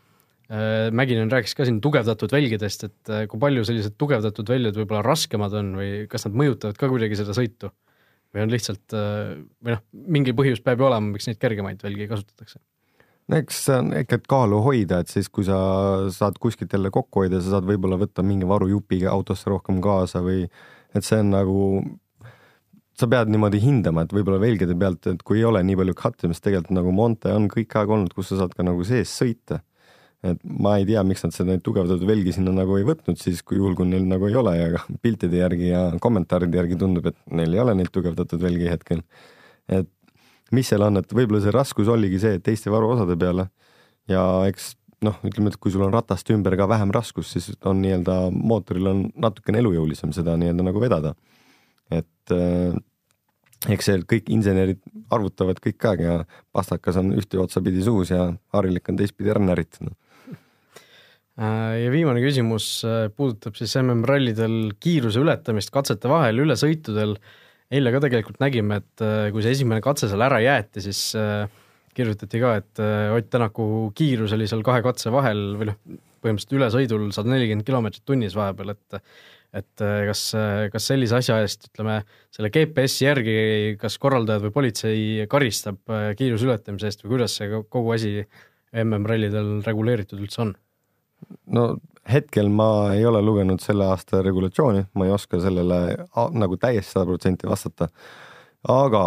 Mäkinen 0.95 1.27
rääkis 1.27 1.57
ka 1.59 1.65
siin 1.67 1.81
tugevdatud 1.83 2.31
välgedest, 2.31 2.85
et 2.87 3.11
äh, 3.11 3.25
kui 3.27 3.41
palju 3.41 3.65
sellised 3.67 3.97
tugevdatud 3.99 4.47
väljad 4.47 4.79
võib-olla 4.79 5.03
raskemad 5.03 5.57
on 5.59 5.73
või 5.75 5.91
kas 6.11 6.23
nad 6.27 6.37
mõjutavad 6.39 6.79
ka 6.79 6.89
kuidagi 6.93 7.19
seda 7.19 7.35
sõitu? 7.35 7.73
või 8.35 8.43
on 8.43 8.51
lihtsalt 8.51 8.95
äh, 8.95 9.37
või 9.63 9.75
noh, 9.75 9.83
mingi 10.15 10.33
põhjus 10.35 10.59
peab 10.63 10.81
ju 10.81 10.87
olema, 10.89 11.13
miks 11.13 11.29
neid 11.29 11.39
kergemaid 11.39 11.83
välgi 11.83 12.09
kasutatakse 12.09 12.59
no 13.27 13.39
eks 13.41 13.61
see 13.67 13.77
on 13.81 13.93
ikka, 14.01 14.19
et 14.19 14.27
kaalu 14.31 14.59
hoida, 14.63 15.01
et 15.03 15.11
siis, 15.11 15.29
kui 15.31 15.45
sa 15.47 15.57
saad 16.13 16.39
kuskilt 16.41 16.73
jälle 16.73 16.91
kokku 16.93 17.23
hoida, 17.23 17.41
sa 17.43 17.57
saad 17.57 17.67
võib-olla 17.67 17.99
võtta 17.99 18.25
mingi 18.25 18.47
varujupi 18.47 19.03
autosse 19.09 19.51
rohkem 19.51 19.81
kaasa 19.83 20.23
või 20.25 20.45
et 20.95 21.05
see 21.05 21.19
on 21.23 21.33
nagu, 21.35 21.57
sa 22.97 23.07
pead 23.09 23.29
niimoodi 23.29 23.59
hindama, 23.61 24.03
et 24.05 24.13
võib-olla 24.15 24.39
velgede 24.41 24.75
pealt, 24.79 25.05
et 25.11 25.23
kui 25.25 25.41
ei 25.41 25.47
ole 25.47 25.61
nii 25.65 25.77
palju 25.77 25.95
kattimist, 25.97 26.43
tegelikult 26.45 26.77
nagu 26.79 26.93
Monte 26.95 27.33
on 27.33 27.45
kõik 27.51 27.75
aeg 27.77 27.93
olnud, 27.93 28.13
kus 28.17 28.31
sa 28.31 28.39
saad 28.41 28.55
ka 28.57 28.65
nagu 28.65 28.85
sees 28.87 29.13
sõita. 29.13 29.61
et 30.25 30.39
ma 30.49 30.79
ei 30.79 30.85
tea, 30.89 31.03
miks 31.05 31.21
nad 31.21 31.31
seda 31.35 31.53
tugevdatud 31.61 32.07
velgi 32.09 32.31
sinna 32.33 32.49
nagu 32.51 32.73
ei 32.79 32.83
võtnud 32.87 33.19
siis, 33.21 33.43
kui 33.45 33.59
juhul, 33.59 33.75
kui 33.77 33.85
neil 33.85 34.07
nagu 34.09 34.25
ei 34.25 34.35
ole 34.35 34.55
ja 34.57 34.81
piltide 35.03 35.43
järgi 35.43 35.69
ja 35.69 35.83
kommentaaride 36.01 36.57
järgi 36.57 36.79
tundub, 36.81 37.05
et 37.05 37.17
neil 37.29 37.53
ei 37.53 37.61
ole 37.61 37.75
neid 37.77 37.91
tugevdatud 37.93 38.41
velgi 38.41 38.65
hetkel. 38.71 39.03
et 39.69 39.91
mis 40.51 40.67
seal 40.67 40.81
on, 40.81 40.97
et 40.97 41.13
võib-olla 41.13 41.43
see 41.43 41.53
raskus 41.53 41.91
oligi 41.91 42.19
see, 42.23 42.39
et 42.39 42.43
teiste 42.43 42.73
varuosade 42.73 43.17
peale 43.19 43.49
ja 44.09 44.23
eks 44.49 44.73
noh, 45.05 45.17
ütleme, 45.27 45.51
et 45.51 45.59
kui 45.61 45.73
sul 45.73 45.85
on 45.85 45.93
ratast 45.93 46.29
ümber 46.33 46.55
ka 46.57 46.67
vähem 46.69 46.91
raskust, 46.95 47.35
siis 47.35 47.53
on 47.67 47.81
nii-öelda 47.83 48.19
mootoril 48.33 48.89
on 48.89 49.03
natukene 49.21 49.61
elujõulisem 49.61 50.13
seda 50.15 50.37
nii-öelda 50.39 50.65
nagu 50.65 50.81
vedada. 50.81 51.13
Et 52.27 52.35
äh, 52.35 53.73
eks 53.73 53.89
see 53.89 54.01
kõik 54.07 54.29
insenerid 54.33 54.81
arvutavad 55.13 55.59
kõik 55.63 55.87
aeg 55.89 56.03
ja 56.03 56.17
pastakas 56.55 56.99
on 56.99 57.13
ühte 57.17 57.39
otsapidi 57.41 57.83
suus 57.85 58.11
ja 58.13 58.29
harilik 58.53 58.91
on 58.91 58.99
teistpidi 58.99 59.31
ära 59.33 59.41
närritud 59.43 59.89
äh, 61.39 61.73
ja 61.83 61.91
viimane 61.93 62.21
küsimus 62.23 62.69
äh, 62.87 63.07
puudutab 63.09 63.57
siis 63.59 63.75
MM-rallidel 63.81 64.73
kiiruse 64.83 65.23
ületamist 65.23 65.73
katsete 65.73 66.11
vahel, 66.11 66.43
ülesõitudel 66.45 67.17
eile 67.73 67.91
ka 67.91 68.03
tegelikult 68.05 68.39
nägime, 68.39 68.79
et 68.79 69.01
kui 69.33 69.43
see 69.43 69.51
esimene 69.57 69.83
katse 69.83 70.07
seal 70.07 70.21
ära 70.23 70.37
jäeti, 70.39 70.79
siis 70.85 71.01
kirjutati 71.97 72.39
ka, 72.39 72.53
et 72.61 72.79
Ott 73.11 73.27
Tänaku 73.27 73.65
kiirus 73.97 74.31
oli 74.37 74.47
seal 74.47 74.63
kahe 74.63 74.79
katse 74.85 75.11
vahel 75.11 75.41
või 75.59 75.67
noh, 75.67 75.75
põhimõtteliselt 76.23 76.55
ülesõidul 76.55 77.09
sada 77.11 77.33
nelikümmend 77.33 77.67
kilomeetrit 77.67 78.05
tunnis 78.07 78.37
vahepeal, 78.39 78.71
et 78.71 79.01
et 79.55 79.83
kas, 80.09 80.21
kas 80.73 80.89
sellise 80.91 81.15
asja 81.17 81.39
eest, 81.43 81.69
ütleme, 81.71 82.01
selle 82.35 82.51
GPS-i 82.53 83.05
järgi 83.05 83.37
kas 83.81 83.95
korraldajad 84.01 84.47
või 84.47 84.55
politsei 84.59 85.27
karistab 85.31 85.79
kiiruse 86.19 86.49
ületamise 86.49 86.89
eest 86.91 87.05
või 87.05 87.15
kuidas 87.15 87.37
see 87.39 87.63
kogu 87.71 87.93
asi 87.95 88.13
MM-rallidel 88.75 89.61
reguleeritud 89.65 90.19
üldse 90.19 90.43
on? 90.43 90.55
no 91.51 91.67
hetkel 92.07 92.49
ma 92.53 92.93
ei 92.95 93.05
ole 93.05 93.21
lugenud 93.23 93.61
selle 93.63 93.87
aasta 93.91 94.21
regulatsiooni, 94.25 94.85
ma 94.95 95.07
ei 95.07 95.13
oska 95.15 95.39
sellele 95.43 95.79
nagu 96.37 96.57
täiesti 96.61 96.93
sada 96.93 97.07
protsenti 97.09 97.49
vastata. 97.49 97.89
Aga 98.71 99.01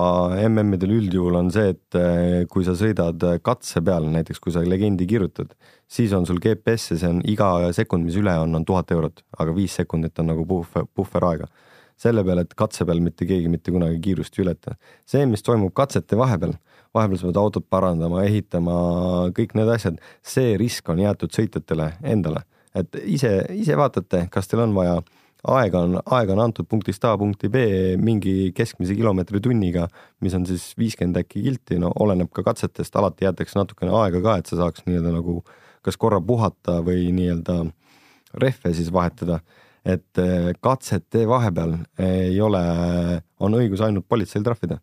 MM-idel 0.49 0.93
üldjuhul 0.97 1.37
on 1.39 1.51
see, 1.53 1.75
et 1.75 1.99
eh, 1.99 2.45
kui 2.51 2.65
sa 2.67 2.75
sõidad 2.79 3.23
katse 3.45 3.83
peal, 3.85 4.09
näiteks 4.13 4.41
kui 4.43 4.55
sa 4.55 4.63
legendi 4.65 5.09
kirjutad, 5.09 5.53
siis 5.91 6.15
on 6.17 6.27
sul 6.29 6.41
GPS 6.43 6.95
ja 6.95 7.01
see 7.03 7.11
on 7.15 7.21
iga 7.29 7.51
sekund, 7.77 8.07
mis 8.09 8.19
üle 8.21 8.35
on, 8.41 8.55
on 8.57 8.65
tuhat 8.69 8.93
eurot, 8.95 9.25
aga 9.39 9.57
viis 9.57 9.77
sekundit 9.81 10.19
on 10.23 10.33
nagu 10.33 10.47
puhver, 10.49 10.89
puhveraega 10.97 11.51
selle 12.01 12.25
peale, 12.25 12.47
et 12.47 12.55
katse 12.57 12.87
peal 12.89 13.03
mitte 13.05 13.27
keegi 13.29 13.51
mitte 13.53 13.73
kunagi 13.75 13.99
kiirust 14.01 14.39
ei 14.39 14.47
ületa. 14.47 14.79
see, 15.05 15.27
mis 15.29 15.45
toimub 15.45 15.75
katsete 15.77 16.17
vahepeal, 16.17 16.55
vahepeal 16.97 17.21
sa 17.21 17.29
pead 17.29 17.43
autot 17.43 17.67
parandama, 17.69 18.25
ehitama, 18.25 18.79
kõik 19.37 19.53
need 19.59 19.69
asjad, 19.69 20.01
see 20.25 20.57
risk 20.57 20.89
on 20.89 21.05
jäetud 21.05 21.37
sõitjatele 21.37 21.93
endale 22.01 22.47
et 22.77 23.01
ise, 23.05 23.31
ise 23.57 23.77
vaatate, 23.79 24.25
kas 24.33 24.51
teil 24.51 24.65
on 24.65 24.75
vaja, 24.77 25.01
aega 25.49 25.85
on, 25.87 25.97
aega 26.17 26.35
on 26.35 26.43
antud 26.45 26.69
punktist 26.69 27.05
A 27.09 27.15
punkti 27.19 27.49
B 27.53 27.63
mingi 28.01 28.53
keskmise 28.57 28.95
kilomeetri 28.99 29.41
tunniga, 29.41 29.87
mis 30.25 30.35
on 30.37 30.45
siis 30.49 30.71
viiskümmend 30.79 31.21
äkki 31.23 31.43
kilti, 31.47 31.79
no 31.81 31.93
oleneb 32.01 32.31
ka 32.35 32.45
katsetest, 32.47 32.97
alati 32.97 33.27
jäetakse 33.27 33.59
natukene 33.59 33.95
aega 34.03 34.21
ka, 34.25 34.37
et 34.41 34.51
sa 34.51 34.61
saaks 34.61 34.85
nii-öelda 34.87 35.15
nagu 35.17 35.41
kas 35.85 35.97
korra 36.01 36.21
puhata 36.21 36.81
või 36.85 37.09
nii-öelda 37.17 37.63
rehve 38.41 38.75
siis 38.77 38.93
vahetada. 38.93 39.41
et 39.85 40.19
eh, 40.21 40.53
katsete 40.61 41.23
vahepeal 41.25 41.71
ei 42.05 42.41
ole, 42.41 42.61
on 43.41 43.55
õigus 43.57 43.81
ainult 43.81 44.05
politseil 44.09 44.45
trahvida. 44.45 44.79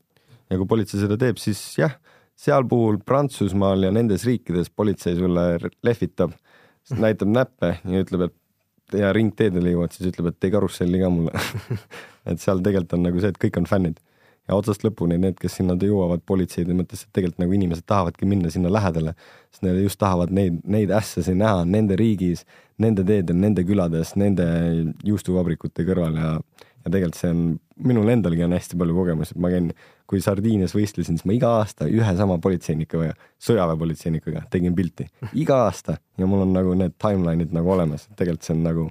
ja 0.50 0.58
kui 0.58 0.66
politsei 0.66 1.00
seda 1.00 1.18
teeb, 1.18 1.38
siis 1.38 1.78
jah, 1.78 2.00
seal 2.36 2.66
puhul 2.66 2.98
Prantsusmaal 3.06 3.84
ja 3.84 3.92
nendes 3.92 4.26
riikides 4.26 4.70
politsei 4.70 5.16
sulle 5.16 5.58
lehvitab 5.84 6.34
näitab 6.98 7.28
näppe 7.28 7.78
ja 7.84 8.02
ütleb, 8.04 8.30
et 8.30 8.36
ja 8.96 9.12
ringteedele 9.16 9.74
jõuad, 9.74 9.96
siis 9.96 10.12
ütleb, 10.12 10.32
et 10.32 10.40
tee 10.40 10.52
karusselli 10.54 11.02
ka 11.02 11.10
mulle 11.12 11.34
et 12.30 12.44
seal 12.44 12.62
tegelikult 12.64 12.98
on 12.98 13.08
nagu 13.08 13.24
see, 13.24 13.34
et 13.34 13.42
kõik 13.42 13.60
on 13.62 13.68
fännid. 13.70 14.00
ja 14.48 14.56
otsast 14.56 14.86
lõpuni 14.86 15.18
need, 15.20 15.36
kes 15.42 15.58
sinna 15.60 15.76
jõuavad 15.76 16.22
politseide 16.26 16.76
mõttes, 16.76 17.04
et 17.04 17.12
tegelikult 17.16 17.42
nagu 17.44 17.58
inimesed 17.58 17.84
tahavadki 17.88 18.30
minna 18.30 18.52
sinna 18.54 18.72
lähedale, 18.72 19.14
sest 19.52 19.66
nad 19.68 19.80
just 19.82 20.00
tahavad 20.00 20.32
neid, 20.32 20.62
neid 20.64 20.94
ässasi 20.96 21.36
näha 21.36 21.66
nende 21.68 21.98
riigis, 22.00 22.46
nende 22.80 23.04
teedel, 23.04 23.36
nende 23.42 23.66
külades, 23.68 24.14
nende 24.16 24.48
juustuvabrikute 25.04 25.84
kõrval 25.88 26.16
ja, 26.22 26.32
ja 26.88 26.94
tegelikult 26.94 27.20
see 27.20 27.34
on, 27.34 27.42
minul 27.88 28.10
endalgi 28.12 28.46
on 28.46 28.56
hästi 28.56 28.80
palju 28.80 28.96
kogemusi, 28.96 29.36
et 29.36 29.42
ma 29.44 29.52
käin, 29.52 29.68
kui 30.08 30.22
Sardiinias 30.24 30.74
võistlesin, 30.76 31.20
siis 31.20 31.28
ma 31.28 31.36
iga 31.36 31.52
aasta 31.60 31.90
ühe 31.92 32.14
sama 32.20 32.40
politseinikuga, 32.44 33.12
sõjaväepolitseinikuga 33.44 34.46
tegin 34.54 34.76
pilti, 34.78 35.10
iga 35.38 35.66
aasta. 35.66 35.98
Ja 36.18 36.30
mul 36.30 36.46
on 36.46 36.56
nagu 36.56 36.74
need 36.80 36.96
timeline'id 37.02 37.54
nagu 37.56 37.76
olemas, 37.76 38.08
tegelikult 38.16 38.48
see 38.48 38.56
on 38.56 38.66
nagu 38.66 38.88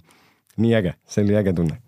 nii 0.62 0.76
äge, 0.78 0.96
see 1.08 1.24
oli 1.26 1.38
äge 1.40 1.56
tunne. 1.56 1.80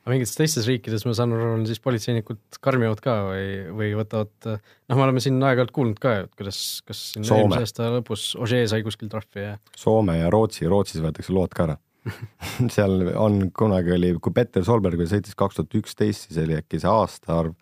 Aga 0.00 0.14
mingites 0.14 0.32
teistes 0.32 0.64
riikides, 0.64 1.04
ma 1.04 1.12
saan 1.12 1.34
aru, 1.36 1.50
on 1.58 1.66
siis 1.68 1.82
politseinikud 1.84 2.56
karmimad 2.64 3.02
ka 3.04 3.18
või, 3.26 3.50
või 3.76 3.90
võtavad, 3.98 4.32
noh, 4.48 4.96
me 4.96 5.04
oleme 5.04 5.20
siin 5.20 5.36
aeg-ajalt 5.36 5.74
kuulnud 5.76 6.00
ka, 6.00 6.14
et 6.24 6.32
kuidas, 6.40 6.80
kas 6.88 7.02
siin 7.12 7.28
eelmise 7.28 7.68
aasta 7.68 7.90
lõpus 7.98 8.30
Ožee 8.40 8.64
sai 8.70 8.80
kuskil 8.86 9.12
trahvi 9.12 9.44
ja. 9.44 9.54
Soome 9.76 10.16
ja 10.16 10.32
Rootsi, 10.32 10.64
Rootsis 10.72 11.04
võetakse 11.04 11.36
load 11.36 11.52
ka 11.52 11.68
ära 11.68 11.76
seal 12.74 13.12
on, 13.18 13.42
kunagi 13.56 13.94
oli, 13.96 14.14
kui 14.22 14.34
Petter 14.36 14.64
Solberg 14.66 15.02
sõitis 15.08 15.36
kaks 15.38 15.58
tuhat 15.58 15.78
üksteist, 15.82 16.28
siis 16.28 16.40
oli 16.42 16.58
äkki 16.58 16.80
see 16.80 16.90
aastaarv, 16.90 17.54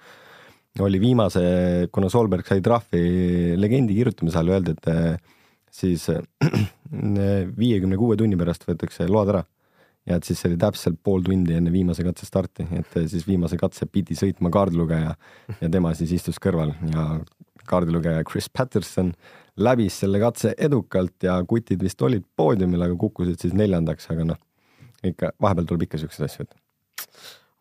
oli 0.85 1.01
viimase, 1.03 1.42
kuna 1.94 2.11
Solberg 2.12 2.46
sai 2.46 2.62
trahvi 2.64 3.57
legendi 3.59 3.96
kirjutamise 3.96 4.38
ajal 4.38 4.55
öeldi, 4.57 4.74
et 4.77 4.90
eh, 4.92 5.38
siis 5.74 6.07
viiekümne 7.62 7.98
kuue 7.98 8.18
tunni 8.18 8.38
pärast 8.38 8.68
võetakse 8.68 9.09
load 9.11 9.35
ära. 9.35 9.44
Ja 10.09 10.16
et 10.16 10.24
siis 10.24 10.38
see 10.40 10.48
oli 10.48 10.57
täpselt 10.57 11.03
pool 11.05 11.20
tundi 11.27 11.53
enne 11.59 11.68
viimase 11.68 12.01
katse 12.07 12.24
starti, 12.24 12.64
et 12.79 12.94
siis 13.11 13.27
viimase 13.29 13.59
katse 13.61 13.85
pidi 13.92 14.14
sõitma 14.16 14.48
kaardilugeja 14.55 15.11
ja 15.59 15.68
tema 15.68 15.90
siis 15.98 16.14
istus 16.16 16.38
kõrval 16.40 16.72
ja 16.94 17.18
kaardilugeja 17.68 18.24
Chris 18.24 18.48
Patterson 18.48 19.12
läbis 19.62 19.99
selle 20.03 20.21
katse 20.23 20.55
edukalt 20.59 21.27
ja 21.27 21.38
kutid 21.49 21.83
vist 21.83 22.03
olid 22.03 22.25
poodiumil, 22.37 22.85
aga 22.87 22.97
kukkusid 23.01 23.40
siis 23.42 23.57
neljandaks, 23.59 24.09
aga 24.12 24.27
noh, 24.33 24.40
ikka 25.07 25.33
vahepeal 25.42 25.68
tuleb 25.68 25.87
ikka 25.88 26.01
siukseid 26.03 26.29
asju 26.29 26.47
ette. 26.47 26.59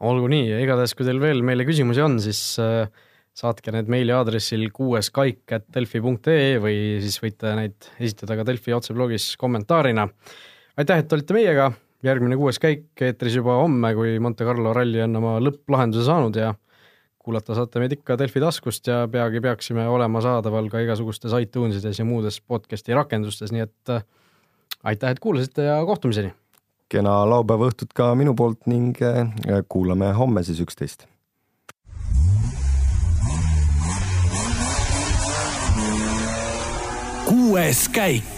olgu 0.08 0.30
nii, 0.32 0.52
igatahes 0.62 0.94
kui 0.98 1.08
teil 1.08 1.22
veel 1.22 1.44
meile 1.46 1.66
küsimusi 1.68 2.04
on, 2.06 2.20
siis 2.24 2.42
äh, 2.62 2.86
saatke 3.38 3.74
need 3.74 3.90
meili 3.92 4.14
aadressil 4.16 4.68
kuueskaik.delfi.ee 4.74 6.62
või 6.62 6.78
siis 7.04 7.18
võite 7.22 7.54
neid 7.58 7.90
esitada 8.00 8.38
ka 8.40 8.46
Delfi 8.48 8.74
otseblogis 8.74 9.36
kommentaarina. 9.42 10.08
aitäh, 10.78 11.04
et 11.04 11.14
olite 11.14 11.38
meiega 11.38 11.72
järgmine 12.06 12.38
kuues 12.38 12.60
käik 12.62 13.02
eetris 13.02 13.38
juba 13.38 13.58
homme, 13.62 13.94
kui 13.98 14.18
Monte 14.22 14.46
Carlo 14.46 14.74
ralli 14.76 15.02
on 15.06 15.20
oma 15.20 15.38
lõpplahenduse 15.42 16.06
saanud 16.08 16.38
ja 16.38 16.54
kuulata 17.28 17.58
saate 17.58 17.82
meid 17.84 17.92
ikka 17.98 18.16
Delfi 18.20 18.40
taskust 18.40 18.88
ja 18.88 19.02
peagi 19.12 19.42
peaksime 19.44 19.84
olema 19.92 20.22
saadaval 20.24 20.70
ka 20.72 20.80
igasugustes 20.80 21.34
iTunesides 21.36 22.00
ja 22.00 22.06
muudes 22.08 22.40
podcast'i 22.40 22.96
rakendustes, 22.96 23.52
nii 23.52 23.66
et 23.66 23.92
äh, 23.92 24.06
aitäh, 24.88 25.12
et 25.12 25.20
kuulasite 25.20 25.68
ja 25.68 25.82
kohtumiseni! 25.86 26.32
kena 26.88 27.18
laupäeva 27.28 27.68
õhtut 27.68 27.92
ka 27.92 28.14
minu 28.16 28.32
poolt 28.32 28.64
ning 28.72 28.96
äh, 29.04 29.28
kuulame 29.68 30.14
homme 30.16 30.44
siis 30.48 30.64
üksteist. 30.64 31.04
kuues 37.28 37.90
käik 37.92 38.37